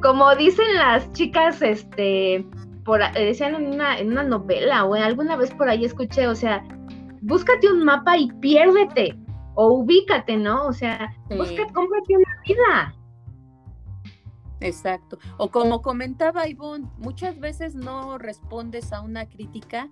como 0.00 0.34
dicen 0.36 0.66
las 0.76 1.10
chicas, 1.12 1.60
este, 1.62 2.44
por, 2.84 3.02
eh, 3.02 3.10
decían 3.16 3.54
en 3.56 3.74
una, 3.74 3.98
en 3.98 4.10
una 4.12 4.22
novela 4.22 4.84
o 4.84 4.94
alguna 4.94 5.36
vez 5.36 5.52
por 5.54 5.68
ahí 5.68 5.84
escuché, 5.84 6.26
o 6.28 6.34
sea, 6.34 6.64
búscate 7.20 7.70
un 7.70 7.84
mapa 7.84 8.16
y 8.16 8.30
piérdete 8.40 9.16
o 9.54 9.72
ubícate, 9.74 10.36
¿no? 10.36 10.66
O 10.66 10.72
sea, 10.72 11.12
Sí. 11.28 11.36
búscate, 11.36 11.72
cómprate 11.72 12.16
una 12.16 12.42
vida. 12.46 12.94
Exacto. 14.62 15.18
O 15.38 15.50
como 15.50 15.82
comentaba 15.82 16.48
Ivonne, 16.48 16.88
muchas 16.98 17.38
veces 17.38 17.74
no 17.74 18.18
respondes 18.18 18.92
a 18.92 19.00
una 19.00 19.28
crítica 19.28 19.90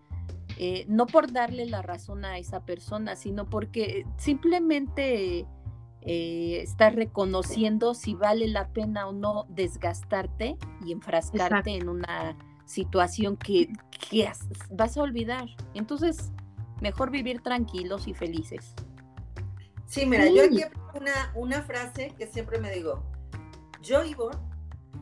eh, 0.59 0.85
no 0.89 1.07
por 1.07 1.33
darle 1.33 1.65
la 1.67 1.81
razón 1.81 2.25
a 2.25 2.37
esa 2.39 2.65
persona, 2.65 3.17
sino 3.17 3.49
porque 3.49 4.05
simplemente 4.19 5.47
eh, 6.03 6.61
estás 6.63 6.95
reconociendo 6.95 7.95
si 7.95 8.15
vale 8.15 8.49
la 8.49 8.69
pena 8.69 9.07
o 9.07 9.13
no 9.13 9.47
desgastarte 9.49 10.57
y 10.85 10.93
enfrascarte 10.93 11.71
en 11.77 11.89
una 11.89 12.37
situación 12.67 13.37
que, 13.37 13.73
que 14.11 14.27
as- 14.27 14.49
vas 14.71 14.97
a 14.97 15.03
olvidar. 15.03 15.47
Entonces, 15.75 16.31
mejor 16.81 17.11
vivir 17.11 17.41
tranquilos 17.43 18.07
y 18.09 18.15
felices. 18.15 18.75
Sí, 19.87 20.05
mira, 20.07 20.25
Sí. 20.25 20.35
yo 20.37 20.45
aquí 20.45 20.63
una, 20.95 21.33
una 21.35 21.63
frase 21.63 22.13
que 22.19 22.27
siempre 22.27 22.59
me 22.59 22.71
digo, 22.73 23.03
yo, 23.83 24.05
Ivonne, 24.05 24.37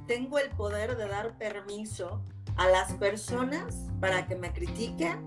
tengo 0.08 0.40
el 0.40 0.50
poder 0.50 0.96
de 0.96 1.06
dar 1.06 1.38
permiso 1.38 2.20
a 2.56 2.66
las 2.66 2.94
personas 2.94 3.88
para 4.00 4.26
que 4.26 4.34
me 4.34 4.52
critiquen 4.52 5.24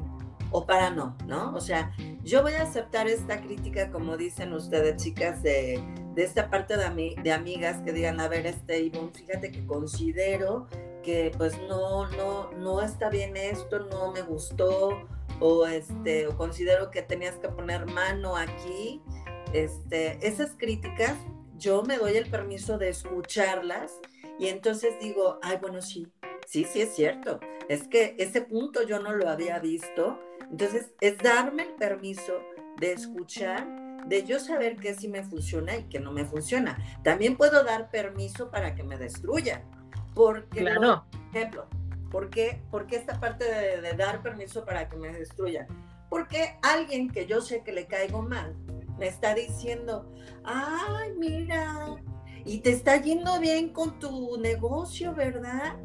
o 0.51 0.65
para 0.65 0.89
no, 0.89 1.15
¿no? 1.27 1.55
O 1.55 1.61
sea, 1.61 1.93
yo 2.23 2.41
voy 2.41 2.53
a 2.53 2.63
aceptar 2.63 3.07
esta 3.07 3.39
crítica, 3.39 3.89
como 3.89 4.17
dicen 4.17 4.51
ustedes, 4.51 5.01
chicas, 5.01 5.41
de, 5.41 5.81
de 6.13 6.23
esta 6.23 6.49
parte 6.49 6.75
de, 6.75 6.83
ami- 6.85 7.21
de 7.23 7.31
amigas 7.31 7.81
que 7.85 7.93
digan, 7.93 8.19
a 8.19 8.27
ver, 8.27 8.45
este, 8.45 8.81
Ivonne, 8.81 9.11
fíjate 9.13 9.49
que 9.49 9.65
considero 9.65 10.67
que 11.03 11.31
pues 11.37 11.57
no, 11.69 12.07
no, 12.09 12.51
no 12.51 12.81
está 12.81 13.09
bien 13.09 13.37
esto, 13.37 13.79
no 13.79 14.11
me 14.11 14.23
gustó, 14.23 15.07
o 15.39 15.65
este, 15.65 16.27
o 16.27 16.35
considero 16.35 16.91
que 16.91 17.01
tenías 17.01 17.35
que 17.35 17.47
poner 17.47 17.85
mano 17.85 18.35
aquí. 18.35 19.01
Este, 19.53 20.27
esas 20.27 20.51
críticas, 20.57 21.15
yo 21.57 21.81
me 21.83 21.97
doy 21.97 22.17
el 22.17 22.29
permiso 22.29 22.77
de 22.77 22.89
escucharlas 22.89 23.93
y 24.39 24.47
entonces 24.47 24.93
digo, 24.99 25.39
ay, 25.41 25.57
bueno, 25.61 25.81
sí, 25.81 26.07
sí, 26.47 26.65
sí 26.65 26.81
es 26.81 26.95
cierto. 26.95 27.39
Es 27.69 27.87
que 27.87 28.15
ese 28.17 28.41
punto 28.41 28.83
yo 28.83 28.99
no 28.99 29.13
lo 29.13 29.29
había 29.29 29.59
visto. 29.59 30.19
Entonces, 30.49 30.91
es 30.99 31.17
darme 31.19 31.63
el 31.63 31.73
permiso 31.75 32.33
de 32.77 32.91
escuchar, 32.93 33.65
de 34.07 34.23
yo 34.23 34.39
saber 34.39 34.75
que 34.77 34.93
sí 34.95 35.07
me 35.07 35.23
funciona 35.23 35.77
y 35.77 35.83
que 35.83 35.99
no 35.99 36.11
me 36.11 36.25
funciona. 36.25 36.77
También 37.03 37.37
puedo 37.37 37.63
dar 37.63 37.89
permiso 37.91 38.49
para 38.51 38.75
que 38.75 38.83
me 38.83 38.97
destruyan. 38.97 39.61
Porque, 40.13 40.59
Claro. 40.59 41.05
por 41.11 41.37
ejemplo, 41.37 41.67
¿por 42.09 42.29
qué, 42.29 42.61
por 42.69 42.87
qué 42.87 42.97
esta 42.97 43.19
parte 43.19 43.45
de, 43.45 43.81
de 43.81 43.93
dar 43.93 44.21
permiso 44.21 44.65
para 44.65 44.89
que 44.89 44.97
me 44.97 45.13
destruyan? 45.13 45.67
Porque 46.09 46.57
alguien 46.61 47.09
que 47.09 47.25
yo 47.25 47.39
sé 47.39 47.63
que 47.63 47.71
le 47.71 47.85
caigo 47.87 48.21
mal 48.21 48.53
me 48.97 49.07
está 49.07 49.33
diciendo, 49.33 50.11
ay, 50.43 51.13
mira, 51.17 51.95
y 52.45 52.59
te 52.59 52.71
está 52.71 52.97
yendo 52.97 53.39
bien 53.39 53.69
con 53.69 53.99
tu 53.99 54.37
negocio, 54.37 55.13
¿verdad? 55.13 55.75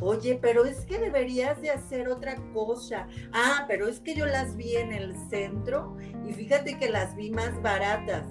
Oye, 0.00 0.38
pero 0.40 0.66
es 0.66 0.84
que 0.84 0.98
deberías 0.98 1.60
de 1.62 1.70
hacer 1.70 2.08
otra 2.08 2.36
cosa. 2.52 3.08
Ah, 3.32 3.64
pero 3.66 3.88
es 3.88 4.00
que 4.00 4.14
yo 4.14 4.26
las 4.26 4.54
vi 4.56 4.76
en 4.76 4.92
el 4.92 5.14
centro 5.30 5.96
y 6.26 6.32
fíjate 6.32 6.78
que 6.78 6.90
las 6.90 7.16
vi 7.16 7.30
más 7.30 7.60
baratas. 7.62 8.26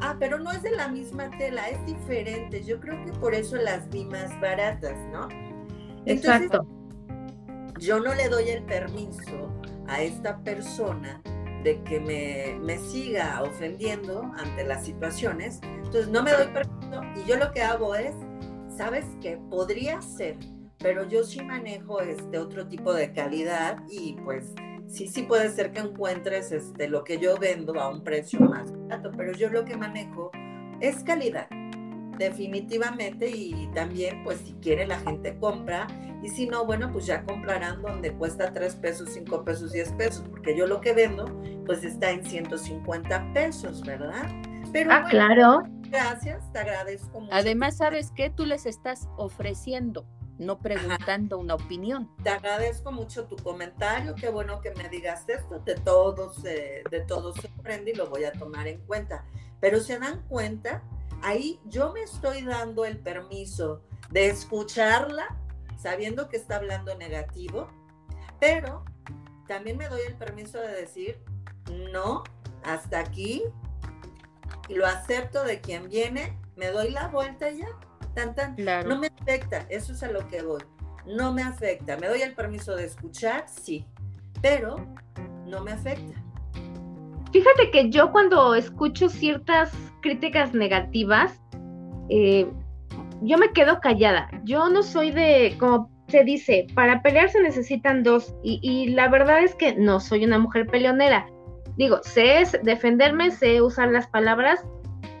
Ah, 0.00 0.16
pero 0.20 0.38
no 0.38 0.52
es 0.52 0.62
de 0.62 0.70
la 0.70 0.88
misma 0.88 1.28
tela, 1.38 1.68
es 1.68 1.84
diferente. 1.86 2.62
Yo 2.62 2.78
creo 2.78 3.04
que 3.04 3.12
por 3.12 3.34
eso 3.34 3.56
las 3.56 3.88
vi 3.90 4.04
más 4.04 4.30
baratas, 4.40 4.96
¿no? 5.12 5.28
Entonces, 6.04 6.42
Exacto. 6.42 6.66
yo 7.80 7.98
no 7.98 8.14
le 8.14 8.28
doy 8.28 8.50
el 8.50 8.62
permiso 8.62 9.52
a 9.88 10.00
esta 10.02 10.38
persona 10.38 11.20
de 11.68 11.82
que 11.82 12.00
me, 12.00 12.58
me 12.62 12.78
siga 12.78 13.42
ofendiendo 13.42 14.32
ante 14.38 14.64
las 14.64 14.86
situaciones. 14.86 15.60
Entonces 15.62 16.08
no 16.08 16.22
me 16.22 16.32
doy 16.32 16.46
permiso 16.46 17.02
y 17.14 17.28
yo 17.28 17.36
lo 17.36 17.52
que 17.52 17.60
hago 17.60 17.94
es, 17.94 18.14
¿sabes 18.74 19.04
qué? 19.20 19.38
Podría 19.50 20.00
ser, 20.00 20.38
pero 20.78 21.06
yo 21.06 21.24
sí 21.24 21.42
manejo 21.42 22.00
este 22.00 22.38
otro 22.38 22.66
tipo 22.66 22.94
de 22.94 23.12
calidad 23.12 23.76
y 23.90 24.14
pues 24.24 24.54
sí, 24.86 25.08
sí 25.08 25.24
puede 25.24 25.50
ser 25.50 25.72
que 25.72 25.80
encuentres 25.80 26.52
este, 26.52 26.88
lo 26.88 27.04
que 27.04 27.18
yo 27.18 27.36
vendo 27.36 27.78
a 27.78 27.88
un 27.88 28.02
precio 28.02 28.40
más 28.40 28.72
barato, 28.72 29.10
pero 29.14 29.32
yo 29.32 29.50
lo 29.50 29.66
que 29.66 29.76
manejo 29.76 30.30
es 30.80 31.04
calidad, 31.04 31.48
definitivamente, 32.18 33.28
y 33.30 33.68
también 33.74 34.22
pues 34.24 34.38
si 34.40 34.52
quiere 34.54 34.86
la 34.86 34.98
gente 35.00 35.36
compra, 35.38 35.86
y 36.22 36.28
si 36.28 36.46
no, 36.46 36.64
bueno, 36.64 36.90
pues 36.92 37.06
ya 37.06 37.22
comprarán 37.24 37.80
donde 37.80 38.12
cuesta 38.12 38.52
3 38.52 38.74
pesos, 38.76 39.10
5 39.12 39.44
pesos, 39.44 39.72
10 39.72 39.92
pesos, 39.92 40.24
porque 40.28 40.56
yo 40.56 40.66
lo 40.66 40.80
que 40.80 40.92
vendo 40.92 41.26
pues 41.64 41.84
está 41.84 42.10
en 42.10 42.24
150 42.24 43.32
pesos, 43.32 43.82
¿verdad? 43.82 44.26
Pero 44.72 44.90
Ah, 44.92 45.00
bueno, 45.02 45.08
claro. 45.10 45.62
gracias, 45.90 46.52
te 46.52 46.58
agradezco 46.58 47.20
mucho. 47.20 47.32
Además, 47.34 47.76
¿sabes 47.76 48.10
qué? 48.14 48.30
Tú 48.30 48.44
les 48.46 48.66
estás 48.66 49.08
ofreciendo, 49.16 50.04
no 50.38 50.58
preguntando 50.58 51.38
una 51.38 51.54
opinión. 51.54 52.10
Te 52.22 52.30
agradezco 52.30 52.90
mucho 52.92 53.24
tu 53.26 53.36
comentario, 53.36 54.14
qué 54.14 54.28
bueno 54.28 54.60
que 54.60 54.72
me 54.74 54.88
digas 54.88 55.24
esto, 55.28 55.60
de 55.60 55.74
todos, 55.76 56.44
eh, 56.44 56.82
de 56.90 57.00
todos 57.00 57.36
se 57.36 57.48
aprende 57.58 57.92
y 57.92 57.94
lo 57.94 58.08
voy 58.08 58.24
a 58.24 58.32
tomar 58.32 58.66
en 58.66 58.80
cuenta. 58.86 59.24
Pero 59.60 59.80
se 59.80 59.98
dan 59.98 60.22
cuenta, 60.28 60.82
ahí 61.22 61.60
yo 61.66 61.92
me 61.92 62.02
estoy 62.02 62.42
dando 62.42 62.84
el 62.84 62.98
permiso 62.98 63.82
de 64.10 64.28
escucharla, 64.28 65.36
sabiendo 65.76 66.28
que 66.28 66.36
está 66.36 66.56
hablando 66.56 66.96
negativo, 66.96 67.68
pero 68.40 68.84
también 69.46 69.76
me 69.76 69.88
doy 69.88 70.00
el 70.06 70.16
permiso 70.16 70.58
de 70.58 70.68
decir, 70.68 71.18
no, 71.92 72.24
hasta 72.62 73.00
aquí, 73.00 73.44
y 74.68 74.74
lo 74.74 74.86
acepto 74.86 75.44
de 75.44 75.60
quien 75.60 75.88
viene, 75.88 76.38
me 76.56 76.68
doy 76.68 76.90
la 76.90 77.08
vuelta 77.08 77.50
y 77.50 77.58
ya, 77.58 77.68
tan 78.14 78.34
tan. 78.34 78.54
Claro. 78.56 78.88
No 78.88 78.98
me 78.98 79.08
afecta, 79.08 79.66
eso 79.70 79.92
es 79.92 80.02
a 80.02 80.10
lo 80.10 80.26
que 80.28 80.42
voy. 80.42 80.62
No 81.06 81.32
me 81.32 81.42
afecta. 81.42 81.96
Me 81.96 82.08
doy 82.08 82.20
el 82.20 82.34
permiso 82.34 82.76
de 82.76 82.84
escuchar, 82.84 83.46
sí, 83.48 83.86
pero 84.42 84.76
no 85.46 85.62
me 85.62 85.72
afecta. 85.72 86.22
Fíjate 87.32 87.70
que 87.70 87.90
yo 87.90 88.10
cuando 88.12 88.54
escucho 88.54 89.08
ciertas 89.08 89.72
críticas 90.00 90.54
negativas, 90.54 91.40
eh, 92.08 92.46
yo 93.22 93.38
me 93.38 93.52
quedo 93.52 93.80
callada. 93.80 94.30
Yo 94.44 94.68
no 94.68 94.82
soy 94.82 95.10
de, 95.10 95.54
como 95.58 95.90
se 96.08 96.24
dice, 96.24 96.66
para 96.74 97.02
pelear 97.02 97.28
se 97.30 97.42
necesitan 97.42 98.02
dos. 98.02 98.34
Y, 98.42 98.60
y 98.62 98.88
la 98.88 99.08
verdad 99.08 99.42
es 99.42 99.54
que 99.54 99.74
no 99.74 100.00
soy 100.00 100.24
una 100.24 100.38
mujer 100.38 100.66
peleonera. 100.66 101.26
Digo, 101.76 102.00
sé 102.02 102.44
defenderme, 102.62 103.30
sé 103.30 103.62
usar 103.62 103.90
las 103.90 104.06
palabras 104.08 104.64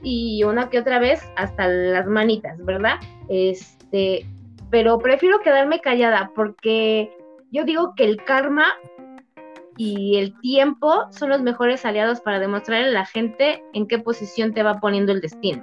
y 0.02 0.42
una 0.44 0.70
que 0.70 0.78
otra 0.78 0.98
vez 0.98 1.22
hasta 1.36 1.68
las 1.68 2.06
manitas, 2.06 2.58
¿verdad? 2.64 2.96
Este, 3.28 4.26
pero 4.70 4.98
prefiero 4.98 5.40
quedarme 5.40 5.80
callada 5.80 6.32
porque 6.34 7.10
yo 7.50 7.64
digo 7.64 7.94
que 7.94 8.04
el 8.04 8.22
karma 8.24 8.66
y 9.78 10.16
el 10.16 10.38
tiempo 10.40 11.06
son 11.12 11.30
los 11.30 11.40
mejores 11.40 11.84
aliados 11.86 12.20
para 12.20 12.40
demostrarle 12.40 12.88
a 12.88 12.92
la 12.92 13.06
gente 13.06 13.62
en 13.72 13.86
qué 13.86 13.98
posición 14.00 14.52
te 14.52 14.62
va 14.64 14.80
poniendo 14.80 15.12
el 15.12 15.20
destino 15.20 15.62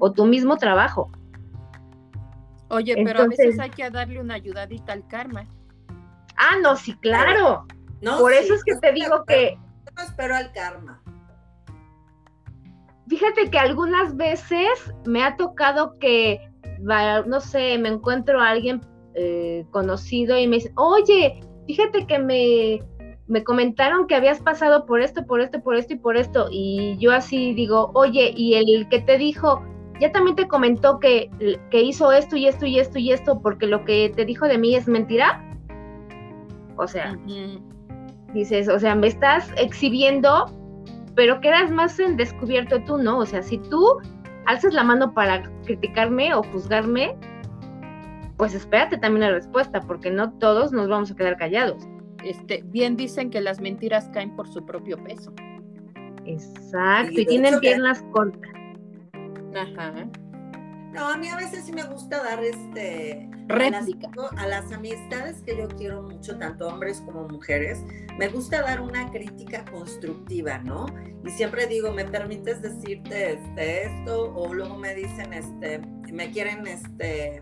o 0.00 0.10
tu 0.12 0.24
mismo 0.24 0.56
trabajo. 0.56 1.10
Oye, 2.70 2.94
pero 3.04 3.22
a 3.22 3.26
veces 3.26 3.58
hay 3.60 3.68
que 3.70 3.90
darle 3.90 4.20
una 4.20 4.34
ayudadita 4.34 4.92
al 4.94 5.06
karma. 5.06 5.44
Ah, 6.36 6.56
no, 6.62 6.74
sí, 6.76 6.94
claro. 6.94 7.66
No, 8.00 8.18
Por 8.18 8.32
sí, 8.32 8.38
eso 8.44 8.54
es 8.54 8.64
que 8.64 8.76
te 8.76 8.92
digo 8.92 9.22
que 9.26 9.58
no 9.96 10.02
espero 10.02 10.34
al 10.34 10.50
karma. 10.52 11.02
fíjate 13.08 13.50
que 13.50 13.58
algunas 13.58 14.16
veces 14.16 14.68
me 15.04 15.22
ha 15.24 15.36
tocado 15.36 15.98
que, 15.98 16.40
va- 16.88 17.22
no 17.22 17.40
sé, 17.40 17.76
me 17.76 17.88
encuentro 17.90 18.40
a 18.40 18.48
alguien 18.50 18.80
eh, 19.14 19.66
conocido 19.70 20.38
y 20.38 20.46
me 20.46 20.56
dice, 20.56 20.72
oye, 20.76 21.40
fíjate 21.66 22.06
que 22.06 22.18
me, 22.20 22.80
me 23.30 23.44
comentaron 23.44 24.08
que 24.08 24.16
habías 24.16 24.40
pasado 24.40 24.84
por 24.86 25.00
esto, 25.00 25.24
por 25.24 25.40
esto, 25.40 25.62
por 25.62 25.76
esto 25.76 25.94
y 25.94 25.98
por 25.98 26.16
esto. 26.16 26.48
Y 26.50 26.96
yo 26.98 27.12
así 27.12 27.54
digo, 27.54 27.92
oye, 27.94 28.34
y 28.36 28.54
el 28.54 28.88
que 28.88 29.00
te 29.00 29.18
dijo, 29.18 29.62
ya 30.00 30.10
también 30.10 30.34
te 30.34 30.48
comentó 30.48 30.98
que, 30.98 31.30
que 31.70 31.80
hizo 31.80 32.10
esto 32.10 32.36
y 32.36 32.48
esto 32.48 32.66
y 32.66 32.80
esto 32.80 32.98
y 32.98 33.12
esto 33.12 33.40
porque 33.40 33.68
lo 33.68 33.84
que 33.84 34.12
te 34.16 34.24
dijo 34.24 34.46
de 34.46 34.58
mí 34.58 34.74
es 34.74 34.88
mentira. 34.88 35.44
O 36.76 36.88
sea, 36.88 37.16
dices, 38.34 38.68
o 38.68 38.80
sea, 38.80 38.96
me 38.96 39.06
estás 39.06 39.48
exhibiendo, 39.56 40.46
pero 41.14 41.40
quedas 41.40 41.70
más 41.70 42.00
en 42.00 42.16
descubierto 42.16 42.82
tú, 42.82 42.98
¿no? 42.98 43.18
O 43.18 43.26
sea, 43.26 43.44
si 43.44 43.58
tú 43.58 44.00
alzas 44.46 44.74
la 44.74 44.82
mano 44.82 45.14
para 45.14 45.44
criticarme 45.64 46.34
o 46.34 46.42
juzgarme, 46.42 47.16
pues 48.36 48.54
espérate 48.54 48.98
también 48.98 49.20
la 49.20 49.36
respuesta, 49.36 49.80
porque 49.82 50.10
no 50.10 50.32
todos 50.32 50.72
nos 50.72 50.88
vamos 50.88 51.12
a 51.12 51.14
quedar 51.14 51.36
callados. 51.36 51.86
Este, 52.24 52.62
bien 52.66 52.96
dicen 52.96 53.30
que 53.30 53.40
las 53.40 53.60
mentiras 53.60 54.08
caen 54.12 54.34
por 54.36 54.48
su 54.48 54.64
propio 54.64 55.02
peso. 55.02 55.32
Exacto, 56.26 57.20
Y 57.20 57.26
tienen 57.26 57.54
hecho 57.54 57.60
que- 57.60 57.68
piernas 57.68 58.02
cortas. 58.12 58.50
Ajá. 59.54 60.08
No, 60.92 61.08
a 61.08 61.16
mí 61.16 61.28
a 61.28 61.36
veces 61.36 61.64
sí 61.64 61.72
me 61.72 61.84
gusta 61.84 62.22
dar 62.22 62.42
este 62.42 63.28
Réplica. 63.46 64.08
A 64.08 64.16
las, 64.16 64.42
a 64.42 64.46
las 64.48 64.72
amistades 64.72 65.40
que 65.42 65.56
yo 65.56 65.68
quiero 65.68 66.02
mucho, 66.02 66.36
tanto 66.38 66.66
hombres 66.68 67.00
como 67.00 67.28
mujeres, 67.28 67.84
me 68.18 68.28
gusta 68.28 68.60
dar 68.62 68.80
una 68.80 69.10
crítica 69.10 69.64
constructiva, 69.70 70.58
¿no? 70.58 70.86
Y 71.24 71.30
siempre 71.30 71.66
digo, 71.66 71.92
¿me 71.92 72.04
permites 72.04 72.60
decirte 72.62 73.34
este, 73.34 73.84
esto? 73.86 74.34
O 74.34 74.52
luego 74.52 74.76
me 74.78 74.94
dicen, 74.94 75.32
este, 75.32 75.80
me 76.12 76.30
quieren, 76.30 76.66
este, 76.66 77.40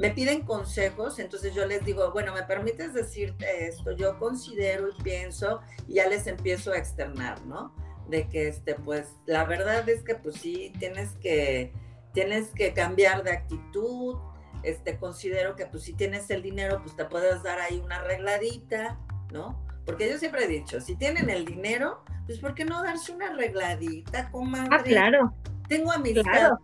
me 0.00 0.10
piden 0.10 0.40
consejos, 0.46 1.18
entonces 1.18 1.54
yo 1.54 1.66
les 1.66 1.84
digo, 1.84 2.10
bueno, 2.12 2.32
¿me 2.32 2.42
permites 2.42 2.94
decirte 2.94 3.66
esto? 3.66 3.92
Yo 3.92 4.18
considero 4.18 4.88
y 4.88 5.02
pienso, 5.02 5.60
y 5.86 5.94
ya 5.94 6.08
les 6.08 6.26
empiezo 6.26 6.72
a 6.72 6.78
externar, 6.78 7.44
¿no? 7.44 7.74
De 8.08 8.26
que, 8.26 8.48
este, 8.48 8.76
pues, 8.76 9.16
la 9.26 9.44
verdad 9.44 9.86
es 9.90 10.02
que, 10.02 10.14
pues 10.14 10.36
sí, 10.36 10.72
tienes 10.78 11.10
que, 11.20 11.74
tienes 12.14 12.48
que 12.48 12.72
cambiar 12.72 13.22
de 13.24 13.32
actitud, 13.32 14.16
este, 14.62 14.96
considero 14.96 15.54
que 15.54 15.66
pues 15.66 15.82
si 15.82 15.92
tienes 15.92 16.30
el 16.30 16.40
dinero, 16.40 16.80
pues 16.82 16.96
te 16.96 17.04
puedes 17.04 17.42
dar 17.42 17.60
ahí 17.60 17.78
una 17.84 17.96
arregladita, 17.96 18.98
¿no? 19.30 19.62
Porque 19.84 20.08
yo 20.08 20.16
siempre 20.16 20.44
he 20.44 20.48
dicho, 20.48 20.80
si 20.80 20.96
tienen 20.96 21.28
el 21.28 21.44
dinero, 21.44 22.02
pues 22.24 22.38
¿por 22.38 22.54
qué 22.54 22.64
no 22.64 22.82
darse 22.82 23.12
una 23.12 23.28
arregladita, 23.28 24.30
comadre? 24.30 24.68
Ah, 24.70 24.82
claro, 24.82 25.34
Tengo 25.68 25.92
amistades 25.92 26.24
claro. 26.24 26.58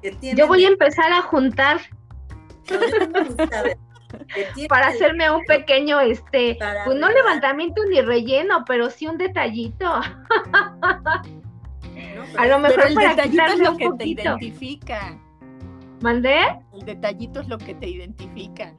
que 0.00 0.12
tienen... 0.12 0.38
Yo 0.38 0.46
voy 0.46 0.64
a 0.64 0.68
empezar 0.68 1.12
a 1.12 1.20
juntar 1.20 1.80
para 4.68 4.88
hacerme 4.88 5.30
un 5.30 5.44
pequeño, 5.44 6.00
este, 6.00 6.56
para 6.56 6.84
pues 6.84 6.98
no 6.98 7.08
levantamiento 7.08 7.82
ni 7.90 8.00
relleno, 8.00 8.64
pero 8.66 8.90
sí 8.90 9.06
un 9.06 9.18
detallito. 9.18 9.84
¿no? 12.14 12.22
A 12.36 12.46
lo 12.46 12.56
Pero 12.56 12.58
mejor 12.60 12.86
el 12.86 12.94
para 12.94 13.10
detallito 13.14 13.44
es 13.44 13.58
lo 13.60 13.70
un 13.72 13.76
que 13.78 13.90
te 13.98 14.06
identifica. 14.08 15.18
¿Mandé? 16.00 16.38
El 16.74 16.84
detallito 16.84 17.40
es 17.40 17.48
lo 17.48 17.58
que 17.58 17.74
te 17.74 17.88
identifica. 17.88 18.74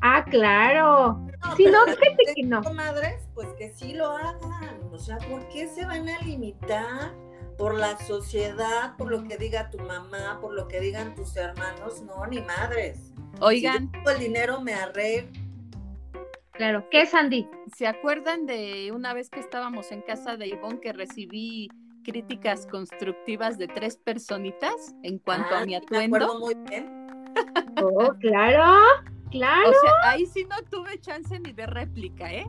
Ah, 0.00 0.24
claro. 0.24 1.18
No, 1.42 1.56
Sí, 1.56 1.66
no, 1.66 1.84
fíjate 1.86 2.34
que 2.34 2.42
no. 2.42 2.62
comadres, 2.62 3.28
pues 3.34 3.48
que 3.58 3.70
sí 3.70 3.94
lo 3.94 4.10
hagan. 4.16 4.80
O 4.92 4.98
sea, 4.98 5.18
¿por 5.18 5.46
qué 5.48 5.66
se 5.68 5.84
van 5.84 6.08
a 6.08 6.18
limitar? 6.20 7.12
Por 7.58 7.74
la 7.74 7.96
sociedad, 7.98 8.96
por 8.96 9.10
lo 9.10 9.24
que 9.24 9.36
diga 9.36 9.70
tu 9.70 9.78
mamá, 9.78 10.38
por 10.40 10.54
lo 10.54 10.66
que 10.68 10.80
digan 10.80 11.14
tus 11.14 11.36
hermanos, 11.36 12.02
no, 12.02 12.26
ni 12.26 12.40
madres. 12.42 13.12
Oigan, 13.40 13.90
Si 13.92 14.04
yo 14.04 14.10
el 14.10 14.18
dinero 14.18 14.60
me 14.60 14.74
arreglo. 14.74 15.30
Claro. 16.52 16.88
¿Qué, 16.90 17.04
Sandy? 17.06 17.48
¿se 17.76 17.86
acuerdan 17.88 18.46
de 18.46 18.92
una 18.94 19.12
vez 19.14 19.28
que 19.28 19.40
estábamos 19.40 19.90
en 19.90 20.02
casa 20.02 20.36
de 20.36 20.46
Ivonne 20.48 20.78
que 20.80 20.92
recibí 20.92 21.68
críticas 22.04 22.66
constructivas 22.66 23.58
de 23.58 23.66
tres 23.66 23.96
personitas 23.96 24.94
en 25.02 25.18
cuanto 25.18 25.54
Ah, 25.54 25.60
a 25.62 25.66
mi 25.66 25.74
sí, 25.74 25.80
Me 25.90 26.04
acuerdo 26.04 26.26
atuendo? 26.36 26.46
muy 26.46 26.54
bien. 26.70 27.06
Oh, 27.82 28.12
claro, 28.20 28.80
claro. 29.32 29.70
O 29.70 29.72
sea, 29.72 30.10
ahí 30.12 30.26
sí 30.26 30.44
no 30.44 30.56
tuve 30.70 31.00
chance 31.00 31.36
ni 31.40 31.52
de 31.52 31.66
réplica, 31.66 32.32
¿eh? 32.32 32.46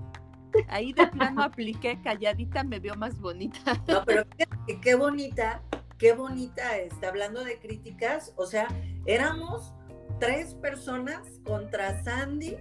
Ahí 0.67 0.93
de 0.93 1.07
plano 1.07 1.43
apliqué 1.43 1.99
calladita, 2.01 2.63
me 2.63 2.79
vio 2.79 2.95
más 2.95 3.19
bonita. 3.19 3.59
No, 3.87 4.03
pero 4.05 4.23
qué, 4.37 4.45
qué 4.81 4.95
bonita, 4.95 5.61
qué 5.97 6.13
bonita 6.13 6.77
está 6.77 7.09
hablando 7.09 7.43
de 7.43 7.59
críticas. 7.59 8.33
O 8.35 8.45
sea, 8.45 8.67
éramos 9.05 9.73
tres 10.19 10.53
personas 10.55 11.19
contra 11.45 12.03
Sandy 12.03 12.57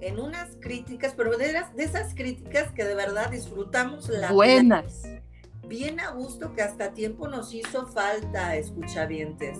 en 0.00 0.18
unas 0.20 0.56
críticas, 0.60 1.14
pero 1.16 1.36
de, 1.38 1.50
esas- 1.50 1.74
de 1.74 1.84
esas 1.84 2.14
críticas 2.14 2.72
que 2.72 2.84
de 2.84 2.94
verdad 2.94 3.30
disfrutamos 3.30 4.08
la 4.08 4.30
Buenas. 4.32 5.02
bien 5.66 6.00
a 6.00 6.10
gusto 6.10 6.52
que 6.52 6.62
hasta 6.62 6.92
tiempo 6.92 7.28
nos 7.28 7.52
hizo 7.54 7.86
falta 7.86 8.56
escuchavientes. 8.56 9.58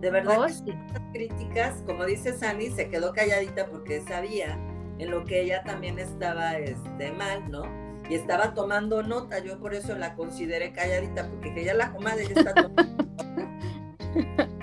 De 0.00 0.10
verdad 0.10 0.38
Oh, 0.40 0.48
sí. 0.48 0.74
críticas, 1.12 1.82
como 1.86 2.04
dice 2.04 2.36
Sandy, 2.36 2.70
se 2.70 2.90
quedó 2.90 3.12
calladita 3.14 3.66
porque 3.66 4.02
sabía 4.02 4.58
en 4.98 5.10
lo 5.10 5.24
que 5.24 5.42
ella 5.42 5.62
también 5.64 5.98
estaba 5.98 6.56
este, 6.58 7.12
mal, 7.12 7.50
¿no? 7.50 7.62
Y 8.08 8.14
estaba 8.14 8.54
tomando 8.54 9.02
nota, 9.02 9.40
yo 9.40 9.58
por 9.58 9.74
eso 9.74 9.96
la 9.96 10.14
consideré 10.14 10.72
calladita, 10.72 11.28
porque 11.28 11.52
que 11.54 11.64
ya 11.64 11.74
la 11.74 11.92
comadre 11.92 12.26
ya 12.26 12.40
está 12.40 12.54
tomando. 12.54 13.06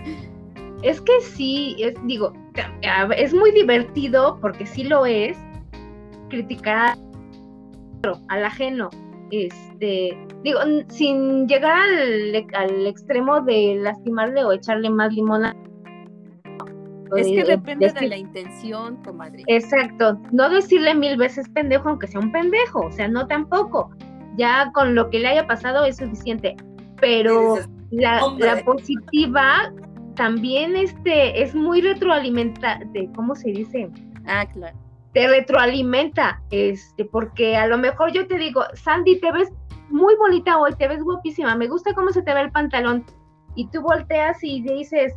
Es 0.84 1.00
que 1.00 1.22
sí, 1.22 1.78
es, 1.80 1.96
digo, 2.06 2.34
es 3.16 3.34
muy 3.34 3.52
divertido 3.52 4.38
porque 4.42 4.66
sí 4.66 4.84
lo 4.84 5.06
es 5.06 5.38
criticar 6.30 6.98
al 8.28 8.46
ajeno. 8.46 8.90
Este, 9.32 10.18
digo, 10.44 10.60
sin 10.90 11.48
llegar 11.48 11.80
al, 11.80 12.46
al 12.54 12.86
extremo 12.86 13.40
de 13.42 13.78
lastimarle 13.82 14.44
o 14.44 14.52
echarle 14.52 14.90
más 14.90 15.14
limón 15.14 15.46
a. 15.46 15.56
o 15.56 15.73
Es 17.16 17.28
que 17.28 17.44
de- 17.44 17.58
depende 17.58 17.92
de 17.92 18.08
la 18.08 18.18
intención, 18.18 18.98
comadre. 19.04 19.44
Exacto, 19.48 20.20
no 20.32 20.50
decirle 20.50 20.96
mil 20.96 21.18
veces 21.18 21.48
pendejo 21.50 21.90
aunque 21.90 22.08
sea 22.08 22.20
un 22.20 22.32
pendejo, 22.32 22.82
o 22.88 22.92
sea, 22.92 23.08
no 23.08 23.28
tampoco. 23.28 23.92
Ya 24.36 24.72
con 24.74 24.96
lo 24.96 25.10
que 25.10 25.20
le 25.20 25.28
haya 25.28 25.46
pasado 25.46 25.86
es 25.86 25.98
suficiente, 25.98 26.56
pero 27.00 27.58
la, 27.92 28.22
la 28.40 28.64
positiva 28.64 29.72
también 30.16 30.76
este 30.76 31.42
es 31.44 31.54
muy 31.54 31.82
retroalimenta, 31.82 32.80
de 32.94 33.10
cómo 33.16 33.36
se 33.36 33.52
dice, 33.52 33.90
Ah, 34.26 34.46
claro. 34.52 34.76
te 35.14 35.28
retroalimenta, 35.28 36.42
este, 36.52 37.06
porque 37.06 37.56
a 37.56 37.68
lo 37.68 37.78
mejor 37.78 38.12
yo 38.12 38.26
te 38.28 38.38
digo, 38.38 38.64
Sandy, 38.74 39.20
te 39.20 39.32
ves 39.32 39.52
muy 39.90 40.16
bonita 40.16 40.58
hoy, 40.58 40.74
te 40.78 40.88
ves 40.88 41.04
guapísima, 41.04 41.56
me 41.56 41.68
gusta 41.68 41.94
cómo 41.94 42.10
se 42.12 42.22
te 42.24 42.34
ve 42.34 42.42
el 42.42 42.52
pantalón, 42.52 43.06
y 43.56 43.68
tú 43.68 43.82
volteas 43.82 44.44
y 44.44 44.62
dices, 44.64 45.14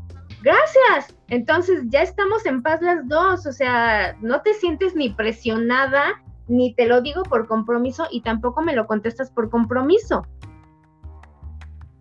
gracias, 0.46 1.16
entonces 1.28 1.82
ya 1.88 2.02
estamos 2.02 2.46
en 2.46 2.62
paz 2.62 2.80
las 2.80 3.06
dos, 3.08 3.46
o 3.46 3.52
sea, 3.52 4.16
no 4.20 4.42
te 4.42 4.54
sientes 4.54 4.94
ni 4.94 5.10
presionada, 5.10 6.22
ni 6.46 6.72
te 6.74 6.86
lo 6.86 7.00
digo 7.00 7.24
por 7.24 7.48
compromiso, 7.48 8.06
y 8.10 8.22
tampoco 8.22 8.62
me 8.62 8.74
lo 8.74 8.86
contestas 8.86 9.30
por 9.30 9.50
compromiso. 9.50 10.24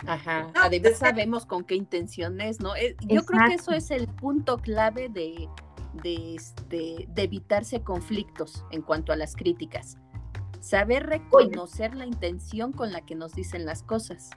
Ajá. 0.06 0.52
No, 0.54 0.62
Además 0.62 1.00
sabemos 1.00 1.48
con 1.48 1.64
qué 1.64 1.74
intención 1.74 2.40
es, 2.40 2.60
¿no? 2.60 2.76
Eh, 2.76 2.96
Yo 3.08 3.26
creo 3.26 3.48
que 3.48 3.56
eso 3.56 3.72
es 3.72 3.90
el 3.90 4.08
punto 4.08 4.58
clave 4.58 5.10
de, 5.10 5.50
de, 6.04 6.36
este, 6.36 7.08
de 7.08 7.24
evitarse 7.24 7.82
conflictos 7.82 8.64
en 8.70 8.84
cuanto 8.84 9.12
a 9.12 9.16
las 9.16 9.36
críticas. 9.36 9.98
Saber 10.60 11.08
reconocer 11.08 11.96
la 11.96 12.06
intención 12.06 12.72
con 12.72 12.92
la 12.92 13.02
que 13.02 13.16
nos 13.16 13.34
dicen 13.34 13.66
las 13.66 13.82
cosas. 13.82 14.30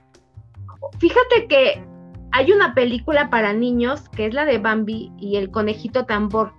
Fíjate 0.97 1.47
que 1.47 1.83
hay 2.31 2.51
una 2.51 2.73
película 2.73 3.29
para 3.29 3.53
niños 3.53 4.07
que 4.09 4.27
es 4.27 4.33
la 4.33 4.45
de 4.45 4.57
Bambi 4.57 5.11
y 5.17 5.37
el 5.37 5.49
conejito 5.51 6.05
tambor. 6.05 6.53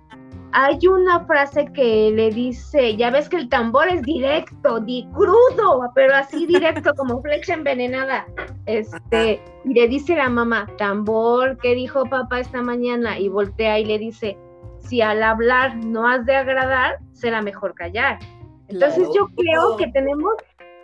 Hay 0.53 0.85
una 0.85 1.25
frase 1.25 1.65
que 1.73 2.11
le 2.13 2.29
dice, 2.29 2.97
ya 2.97 3.09
ves 3.09 3.29
que 3.29 3.37
el 3.37 3.47
tambor 3.47 3.87
es 3.87 4.01
directo, 4.01 4.81
di 4.81 5.07
crudo, 5.13 5.89
pero 5.95 6.13
así 6.13 6.45
directo 6.45 6.91
como 6.97 7.21
flecha 7.21 7.53
envenenada. 7.53 8.25
Este, 8.65 9.41
y 9.63 9.73
le 9.73 9.87
dice 9.87 10.15
la 10.15 10.29
mamá, 10.29 10.67
tambor, 10.77 11.57
¿qué 11.59 11.73
dijo 11.73 12.03
papá 12.03 12.41
esta 12.41 12.61
mañana? 12.61 13.17
Y 13.17 13.29
voltea 13.29 13.79
y 13.79 13.85
le 13.85 13.97
dice, 13.97 14.37
si 14.79 15.01
al 15.01 15.23
hablar 15.23 15.77
no 15.77 16.05
has 16.05 16.25
de 16.25 16.35
agradar, 16.35 16.97
será 17.13 17.41
mejor 17.41 17.73
callar. 17.73 18.19
Entonces 18.67 19.07
Claro. 19.07 19.13
yo 19.13 19.27
creo 19.35 19.77
que 19.77 19.87
tenemos, 19.87 20.33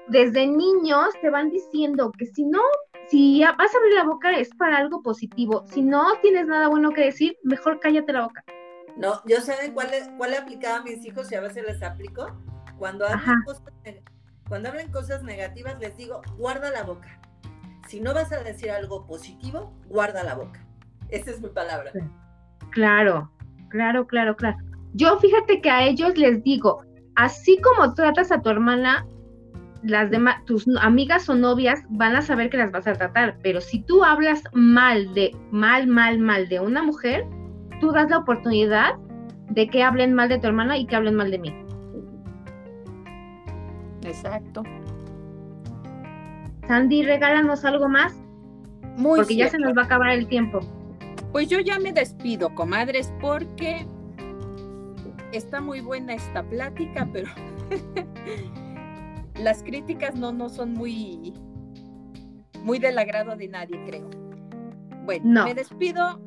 desde 0.08 0.48
niños 0.48 1.10
te 1.22 1.30
van 1.30 1.50
diciendo 1.50 2.12
que 2.18 2.26
si 2.26 2.46
no, 2.46 2.62
si 3.10 3.42
vas 3.44 3.74
a 3.74 3.78
abrir 3.78 3.94
la 3.96 4.04
boca 4.04 4.32
es 4.38 4.50
para 4.56 4.78
algo 4.78 5.02
positivo. 5.02 5.66
Si 5.68 5.82
no 5.82 6.06
tienes 6.22 6.48
nada 6.48 6.68
bueno 6.68 6.92
que 6.92 7.06
decir, 7.06 7.38
mejor 7.44 7.80
cállate 7.80 8.14
la 8.14 8.24
boca. 8.24 8.44
No, 8.98 9.22
yo 9.26 9.40
saben 9.42 9.74
cuál, 9.74 9.90
cuál 10.18 10.32
le 10.32 10.38
aplicaba 10.38 10.78
a 10.78 10.84
mis 10.84 11.06
hijos 11.06 11.32
y 11.32 11.36
a 11.36 11.42
veces 11.42 11.64
les 11.66 11.82
aplico. 11.84 12.28
Cuando 12.78 13.06
hablan, 13.06 13.44
cosas, 13.44 13.64
cuando 14.48 14.70
hablan 14.70 14.92
cosas 14.92 15.24
negativas, 15.24 15.80
les 15.80 15.96
digo, 15.98 16.22
guarda 16.38 16.72
la 16.72 16.84
boca. 16.84 17.20
Si 17.88 18.02
no 18.02 18.14
vas 18.14 18.32
a 18.32 18.44
decir 18.44 18.72
algo 18.72 19.06
positivo, 19.08 19.74
guarda 19.88 20.24
la 20.24 20.36
boca. 20.36 20.66
Esa 21.10 21.32
es 21.32 21.42
mi 21.42 21.50
palabra. 21.50 21.92
Claro, 22.72 23.32
claro, 23.70 24.06
claro, 24.06 24.36
claro. 24.36 24.58
Yo 24.94 25.18
fíjate 25.20 25.62
que 25.62 25.70
a 25.70 25.84
ellos 25.86 26.18
les 26.18 26.44
digo, 26.44 26.84
así 27.16 27.60
como 27.62 27.94
tratas 27.94 28.32
a 28.32 28.42
tu 28.42 28.50
hermana, 28.50 29.06
las 29.84 30.10
demás, 30.12 30.44
tus 30.46 30.68
amigas 30.82 31.30
o 31.30 31.36
novias 31.36 31.84
van 31.90 32.16
a 32.16 32.22
saber 32.22 32.50
que 32.50 32.58
las 32.58 32.72
vas 32.72 32.88
a 32.88 32.94
tratar, 32.94 33.38
pero 33.42 33.62
si 33.62 33.82
tú 33.84 34.04
hablas 34.04 34.44
mal 34.54 35.14
de, 35.14 35.36
mal, 35.52 35.88
mal, 35.88 36.20
mal 36.20 36.48
de 36.50 36.60
una 36.60 36.84
mujer, 36.84 37.26
tú 37.80 37.92
das 37.92 38.10
la 38.10 38.20
oportunidad 38.20 38.96
de 39.50 39.68
que 39.68 39.84
hablen 39.84 40.14
mal 40.14 40.30
de 40.30 40.40
tu 40.40 40.48
hermana 40.48 40.78
y 40.78 40.86
que 40.86 40.96
hablen 40.96 41.16
mal 41.16 41.32
de 41.32 41.40
mí. 41.40 41.54
Exacto. 44.04 44.64
Sandy, 46.68 47.04
regálanos 47.04 47.64
algo 47.64 47.88
más, 47.88 48.14
Muy 48.98 49.20
porque 49.20 49.36
ya 49.36 49.50
se 49.50 49.58
nos 49.58 49.76
va 49.76 49.84
a 49.84 49.86
acabar 49.86 50.10
el 50.10 50.28
tiempo. 50.28 50.60
Pues 51.32 51.48
yo 51.50 51.60
ya 51.60 51.80
me 51.80 51.94
despido, 51.94 52.54
comadres, 52.56 53.14
porque 53.22 53.86
está 55.32 55.62
muy 55.62 55.82
buena 55.82 56.14
esta 56.14 56.44
plática, 56.44 57.08
pero 57.12 57.30
las 59.42 59.64
críticas 59.64 60.16
no, 60.16 60.32
no 60.32 60.50
son 60.50 60.74
muy, 60.74 61.34
muy 62.64 62.80
del 62.80 62.98
agrado 62.98 63.36
de 63.36 63.48
nadie, 63.48 63.80
creo. 63.86 64.10
Bueno, 65.06 65.24
No. 65.26 65.46
me 65.46 65.54
despido 65.54 66.20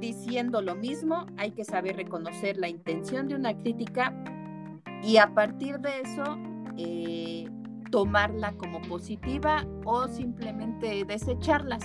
diciendo 0.00 0.60
lo 0.60 0.74
mismo, 0.74 1.26
hay 1.36 1.52
que 1.52 1.64
saber 1.64 1.96
reconocer 1.96 2.56
la 2.58 2.68
intención 2.68 3.28
de 3.28 3.34
una 3.34 3.56
crítica 3.56 4.14
y 5.02 5.16
a 5.18 5.32
partir 5.34 5.78
de 5.78 6.00
eso 6.02 6.36
eh, 6.76 7.48
tomarla 7.90 8.52
como 8.52 8.80
positiva 8.82 9.64
o 9.84 10.06
simplemente 10.08 11.04
desecharlas 11.04 11.82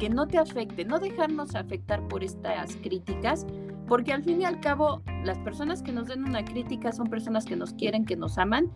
que 0.00 0.08
no 0.10 0.26
te 0.26 0.38
afecte, 0.38 0.84
no 0.84 0.98
dejarnos 0.98 1.54
afectar 1.54 2.06
por 2.08 2.24
estas 2.24 2.76
críticas, 2.76 3.46
porque 3.86 4.12
al 4.12 4.22
fin 4.24 4.42
y 4.42 4.44
al 4.44 4.60
cabo 4.60 5.02
las 5.24 5.38
personas 5.38 5.82
que 5.82 5.92
nos 5.92 6.08
den 6.08 6.24
una 6.24 6.44
crítica 6.44 6.92
son 6.92 7.06
personas 7.08 7.44
que 7.44 7.56
nos 7.56 7.72
quieren, 7.74 8.04
que 8.04 8.16
nos 8.16 8.36
aman 8.38 8.70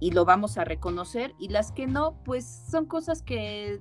y 0.00 0.10
lo 0.12 0.24
vamos 0.24 0.58
a 0.58 0.64
reconocer 0.64 1.34
y 1.38 1.48
las 1.48 1.70
que 1.72 1.86
no, 1.86 2.14
pues 2.24 2.44
son 2.70 2.86
cosas 2.86 3.22
que 3.22 3.80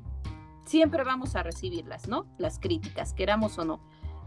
siempre 0.66 1.04
vamos 1.04 1.36
a 1.36 1.44
recibirlas, 1.44 2.08
¿no? 2.08 2.28
Las 2.38 2.60
críticas, 2.60 3.14
queramos 3.14 3.58
o 3.58 3.66
no. 3.66 3.80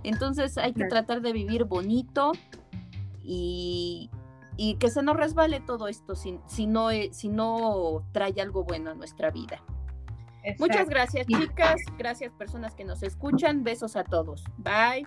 Entonces 0.03 0.59
hay 0.59 0.73
que 0.73 0.87
tratar 0.87 1.21
de 1.21 1.33
vivir 1.33 1.65
bonito 1.65 2.33
y, 3.23 4.11
y 4.57 4.75
que 4.77 4.91
se 4.91 5.03
nos 5.03 5.17
resbale 5.17 5.61
todo 5.61 5.87
esto 5.87 6.17
si, 6.17 6.41
si, 6.47 6.67
no, 6.67 6.91
eh, 6.91 7.11
si 7.13 7.29
no 7.29 8.05
trae 8.13 8.35
algo 8.41 8.65
bueno 8.65 8.91
a 8.91 8.95
nuestra 8.95 9.31
vida. 9.31 9.63
Muchas 10.59 10.89
gracias, 10.89 11.27
Sí. 11.27 11.35
chicas. 11.35 11.77
Gracias, 11.99 12.33
personas 12.33 12.75
que 12.75 12.85
nos 12.85 13.03
escuchan. 13.05 13.63
Besos 13.63 13.95
a 13.95 14.03
todos. 14.03 14.43
Bye. 14.59 15.07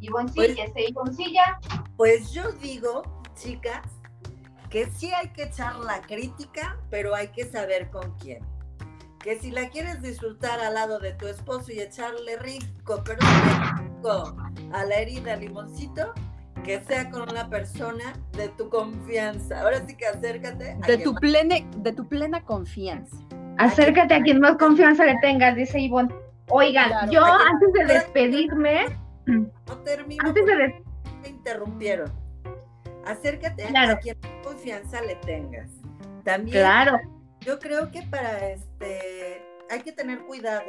Ivoncilla, 0.00 0.64
este, 0.64 0.88
Ivoncilla. 0.88 1.60
Pues 1.98 2.32
yo 2.32 2.50
digo, 2.52 3.02
chicas, 3.34 3.82
que 4.74 4.86
sí 4.90 5.12
hay 5.12 5.28
que 5.28 5.44
echar 5.44 5.76
la 5.76 6.00
crítica, 6.00 6.76
pero 6.90 7.14
hay 7.14 7.28
que 7.28 7.44
saber 7.44 7.90
con 7.90 8.12
quién. 8.18 8.40
Que 9.22 9.38
si 9.38 9.52
la 9.52 9.68
quieres 9.68 10.02
disfrutar 10.02 10.58
al 10.58 10.74
lado 10.74 10.98
de 10.98 11.12
tu 11.12 11.28
esposo 11.28 11.70
y 11.70 11.78
echarle 11.78 12.36
rico, 12.38 13.00
pero 13.04 13.20
rico 13.20 14.36
a 14.72 14.84
la 14.84 14.96
herida 14.96 15.36
limoncito, 15.36 16.12
que 16.64 16.82
sea 16.82 17.08
con 17.08 17.22
una 17.30 17.48
persona 17.48 18.14
de 18.32 18.48
tu 18.48 18.68
confianza. 18.68 19.60
Ahora 19.60 19.86
sí 19.86 19.96
que 19.96 20.08
acércate. 20.08 20.76
a 20.82 20.86
De 20.88 20.98
tu, 20.98 21.14
plena, 21.14 21.54
de 21.76 21.92
tu 21.92 22.08
plena 22.08 22.42
confianza. 22.42 23.16
Acércate 23.58 24.12
a 24.12 24.22
quien 24.22 24.40
más 24.40 24.56
confianza 24.56 25.04
le 25.04 25.16
tengas, 25.20 25.54
dice 25.54 25.78
Ivonne. 25.78 26.12
Oigan, 26.48 26.88
Claro, 26.88 27.12
yo 27.12 27.24
antes 27.24 27.72
de 27.74 27.84
despedirme, 27.94 28.86
No 29.26 29.78
termino 29.84 30.24
antes 30.26 30.44
de 30.44 30.82
te 31.22 31.28
interrumpieron. 31.28 32.12
Acércate 33.06 33.66
Claro. 33.66 33.92
a 33.92 33.98
quien 33.98 34.18
más 34.20 34.33
confianza 34.64 35.02
le 35.02 35.16
tengas. 35.16 35.70
También 36.24 36.56
claro, 36.56 36.98
Yo 37.40 37.58
creo 37.58 37.90
que 37.90 38.02
para 38.02 38.48
este 38.48 39.42
hay 39.70 39.80
que 39.82 39.92
tener 39.92 40.24
cuidado 40.24 40.64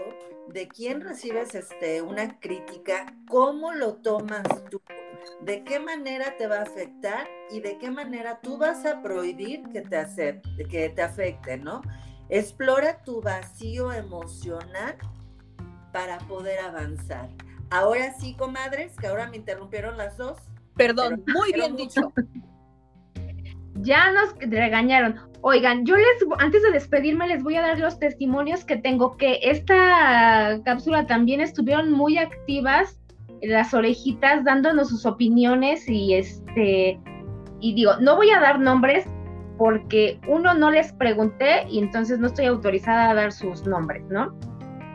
de 0.49 0.67
quién 0.67 1.01
recibes 1.01 1.55
este 1.55 2.01
una 2.01 2.39
crítica, 2.39 3.05
cómo 3.29 3.71
lo 3.71 3.95
tomas 3.95 4.43
tú, 4.69 4.81
de 5.41 5.63
qué 5.63 5.79
manera 5.79 6.35
te 6.37 6.47
va 6.47 6.57
a 6.57 6.63
afectar 6.63 7.27
y 7.51 7.61
de 7.61 7.77
qué 7.77 7.89
manera 7.89 8.39
tú 8.41 8.57
vas 8.57 8.85
a 8.85 9.01
prohibir 9.01 9.63
que 9.71 9.81
te 9.81 9.95
acepte, 9.95 10.65
que 10.65 10.89
te 10.89 11.01
afecte, 11.01 11.57
¿no? 11.57 11.81
Explora 12.27 13.01
tu 13.03 13.21
vacío 13.21 13.93
emocional 13.93 14.97
para 15.93 16.17
poder 16.19 16.59
avanzar. 16.59 17.29
Ahora 17.69 18.13
sí, 18.19 18.35
comadres, 18.35 18.95
que 18.97 19.07
ahora 19.07 19.29
me 19.29 19.37
interrumpieron 19.37 19.97
las 19.97 20.17
dos. 20.17 20.37
Perdón, 20.75 21.23
muy 21.27 21.53
bien 21.53 21.73
mucho. 21.73 21.83
dicho. 21.83 22.13
Ya 23.75 24.11
nos 24.11 24.35
regañaron. 24.39 25.15
Oigan, 25.41 25.85
yo 25.85 25.95
les, 25.95 26.05
antes 26.39 26.63
de 26.63 26.71
despedirme, 26.71 27.27
les 27.27 27.43
voy 27.43 27.55
a 27.55 27.61
dar 27.61 27.79
los 27.79 27.99
testimonios 27.99 28.65
que 28.65 28.77
tengo, 28.77 29.15
que 29.17 29.39
esta 29.43 30.59
cápsula 30.65 31.05
también 31.05 31.39
estuvieron 31.39 31.91
muy 31.91 32.17
activas, 32.17 32.99
las 33.41 33.73
orejitas, 33.73 34.43
dándonos 34.43 34.89
sus 34.89 35.05
opiniones 35.05 35.87
y 35.87 36.15
este, 36.15 36.99
y 37.59 37.73
digo, 37.75 37.91
no 37.99 38.15
voy 38.15 38.31
a 38.31 38.39
dar 38.39 38.59
nombres 38.59 39.05
porque 39.57 40.19
uno 40.27 40.53
no 40.53 40.71
les 40.71 40.91
pregunté 40.93 41.67
y 41.69 41.79
entonces 41.79 42.19
no 42.19 42.27
estoy 42.27 42.45
autorizada 42.45 43.11
a 43.11 43.13
dar 43.13 43.31
sus 43.31 43.65
nombres, 43.65 44.03
¿no? 44.09 44.35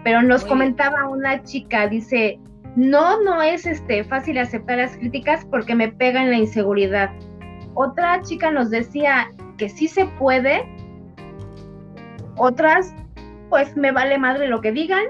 Pero 0.04 0.22
nos 0.22 0.42
Muy 0.42 0.50
comentaba 0.50 1.08
una 1.08 1.42
chica, 1.44 1.86
dice, 1.86 2.40
no, 2.76 3.22
no 3.22 3.42
es 3.42 3.66
este 3.66 4.04
fácil 4.04 4.38
aceptar 4.38 4.78
las 4.78 4.96
críticas 4.96 5.44
porque 5.44 5.74
me 5.74 5.88
pega 5.88 6.22
en 6.22 6.30
la 6.30 6.36
inseguridad. 6.36 7.10
Otra 7.74 8.20
chica 8.22 8.50
nos 8.50 8.70
decía 8.70 9.30
que 9.56 9.68
sí 9.68 9.88
se 9.88 10.06
puede. 10.18 10.62
Otras, 12.36 12.94
pues 13.48 13.76
me 13.76 13.92
vale 13.92 14.18
madre 14.18 14.48
lo 14.48 14.60
que 14.60 14.72
digan. 14.72 15.04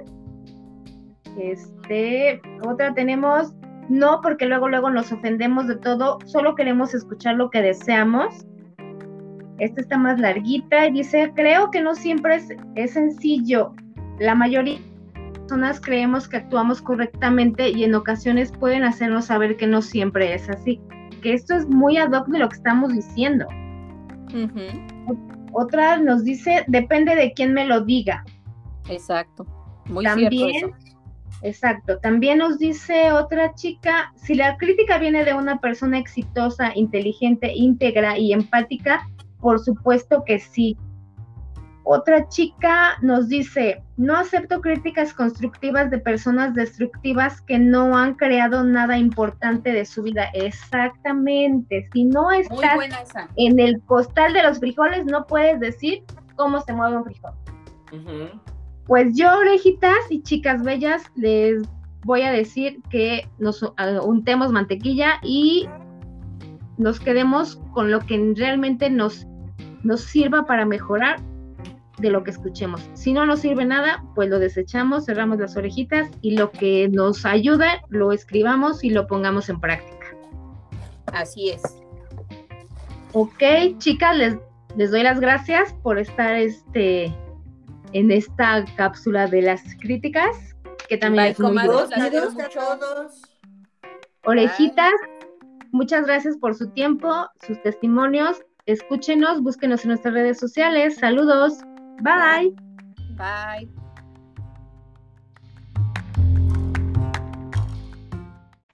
Este, 1.38 2.40
otra 2.66 2.92
tenemos, 2.94 3.54
no, 3.88 4.20
porque 4.20 4.46
luego, 4.46 4.68
luego 4.68 4.90
nos 4.90 5.12
ofendemos 5.12 5.68
de 5.68 5.76
todo, 5.76 6.18
solo 6.26 6.54
queremos 6.54 6.94
escuchar 6.94 7.36
lo 7.36 7.50
que 7.50 7.62
deseamos. 7.62 8.46
Esta 9.58 9.80
está 9.80 9.98
más 9.98 10.18
larguita 10.18 10.86
y 10.86 10.92
dice, 10.92 11.32
creo 11.34 11.70
que 11.70 11.80
no 11.80 11.94
siempre 11.94 12.36
es, 12.36 12.48
es 12.74 12.92
sencillo. 12.92 13.74
La 14.18 14.34
mayoría 14.34 14.78
personas 15.50 15.80
creemos 15.80 16.28
que 16.28 16.36
actuamos 16.36 16.80
correctamente 16.80 17.70
y 17.70 17.82
en 17.82 17.96
ocasiones 17.96 18.52
pueden 18.52 18.84
hacernos 18.84 19.24
saber 19.24 19.56
que 19.56 19.66
no 19.66 19.82
siempre 19.82 20.32
es 20.32 20.48
así. 20.48 20.80
Que 21.20 21.34
esto 21.34 21.54
es 21.54 21.68
muy 21.68 21.96
ad 21.96 22.12
hoc 22.12 22.28
de 22.28 22.38
lo 22.38 22.48
que 22.48 22.56
estamos 22.56 22.92
diciendo. 22.92 23.46
Otra 25.52 25.98
nos 25.98 26.24
dice, 26.24 26.64
depende 26.68 27.14
de 27.14 27.32
quién 27.32 27.52
me 27.52 27.66
lo 27.66 27.82
diga. 27.82 28.24
Exacto. 28.88 29.46
Muy 29.86 30.04
También, 30.04 30.30
cierto 30.30 30.76
eso. 30.76 30.94
exacto. 31.42 31.98
También 31.98 32.38
nos 32.38 32.58
dice 32.58 33.12
otra 33.12 33.54
chica, 33.54 34.12
si 34.16 34.34
la 34.34 34.56
crítica 34.56 34.98
viene 34.98 35.24
de 35.24 35.34
una 35.34 35.60
persona 35.60 35.98
exitosa, 35.98 36.72
inteligente, 36.76 37.52
íntegra 37.54 38.16
y 38.16 38.32
empática, 38.32 39.08
por 39.40 39.58
supuesto 39.58 40.22
que 40.24 40.38
sí. 40.38 40.76
Otra 41.85 42.28
chica 42.28 42.99
nos 43.01 43.28
dice, 43.28 43.83
no 43.97 44.16
acepto 44.16 44.61
críticas 44.61 45.14
constructivas 45.14 45.91
de 45.91 45.99
personas 45.99 46.55
destructivas 46.55 47.41
que 47.41 47.59
no 47.59 47.97
han 47.97 48.14
creado 48.14 48.62
nada 48.64 48.99
importante 48.99 49.72
de 49.72 49.85
su 49.85 50.03
vida. 50.03 50.26
Exactamente. 50.35 51.89
Si 51.93 52.05
no 52.05 52.31
estás 52.31 52.78
en 53.37 53.59
el 53.59 53.81
costal 53.83 54.35
de 54.35 54.43
los 54.43 54.59
frijoles, 54.59 55.07
no 55.07 55.26
puedes 55.26 55.59
decir 55.59 56.05
cómo 56.37 56.61
se 56.61 56.72
mueve 56.72 56.99
un 56.99 57.05
frijol. 57.05 57.33
Pues 58.87 59.16
yo, 59.16 59.33
orejitas 59.39 59.99
y 60.11 60.22
chicas 60.22 60.62
bellas, 60.62 61.03
les 61.16 61.62
voy 62.05 62.22
a 62.22 62.31
decir 62.31 62.81
que 62.91 63.26
nos 63.39 63.62
uh, 63.62 63.72
untemos 64.05 64.53
mantequilla 64.53 65.14
y 65.22 65.68
nos 66.76 67.01
quedemos 67.01 67.61
con 67.72 67.91
lo 67.91 68.01
que 68.01 68.33
realmente 68.37 68.91
nos, 68.91 69.26
nos 69.83 70.01
sirva 70.03 70.45
para 70.45 70.64
mejorar 70.64 71.20
de 72.01 72.11
lo 72.11 72.24
que 72.24 72.30
escuchemos. 72.30 72.88
Si 72.94 73.12
no 73.12 73.26
nos 73.26 73.40
sirve 73.40 73.64
nada, 73.64 74.05
pues 74.14 74.28
lo 74.28 74.38
desechamos, 74.38 75.07
cerramos 75.07 75.38
las 75.38 75.57
orejitas 75.57 76.11
y 76.22 76.36
lo 76.36 76.51
que 76.51 76.88
nos 76.88 77.24
ayuda 77.24 77.82
lo 77.88 78.12
escribamos 78.12 78.82
y 78.84 78.90
lo 78.90 79.07
pongamos 79.07 79.48
en 79.48 79.61
práctica. 79.61 80.07
Así 81.12 81.51
es. 81.51 81.62
Ok, 83.12 83.42
chicas, 83.78 84.16
les, 84.16 84.36
les 84.76 84.90
doy 84.90 85.03
las 85.03 85.20
gracias 85.20 85.72
por 85.82 85.98
estar 85.98 86.34
este, 86.36 87.12
en 87.92 88.11
esta 88.11 88.64
cápsula 88.76 89.26
de 89.26 89.42
las 89.42 89.62
críticas, 89.80 90.36
que 90.88 90.96
también 90.96 91.24
Bye, 91.24 91.32
es 91.32 91.40
muy 91.40 91.55
las 91.55 91.66
todos. 91.66 93.22
Orejitas, 94.24 94.92
muchas 95.72 96.07
gracias 96.07 96.36
por 96.36 96.55
su 96.55 96.70
tiempo, 96.70 97.28
sus 97.46 97.61
testimonios. 97.62 98.42
Escúchenos, 98.66 99.42
búsquenos 99.42 99.82
en 99.84 99.88
nuestras 99.88 100.14
redes 100.14 100.38
sociales. 100.38 100.96
Saludos. 100.96 101.64
Bye. 102.03 102.55
Bye. 103.16 103.68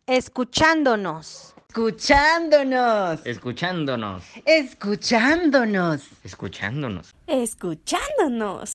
Escuchándonos. 0.07 1.55
Escuchándonos. 1.69 3.27
Escuchándonos. 3.27 4.23
Escuchándonos. 4.47 6.09
Escuchándonos. 6.25 7.15
Escuchándonos. 7.27 8.65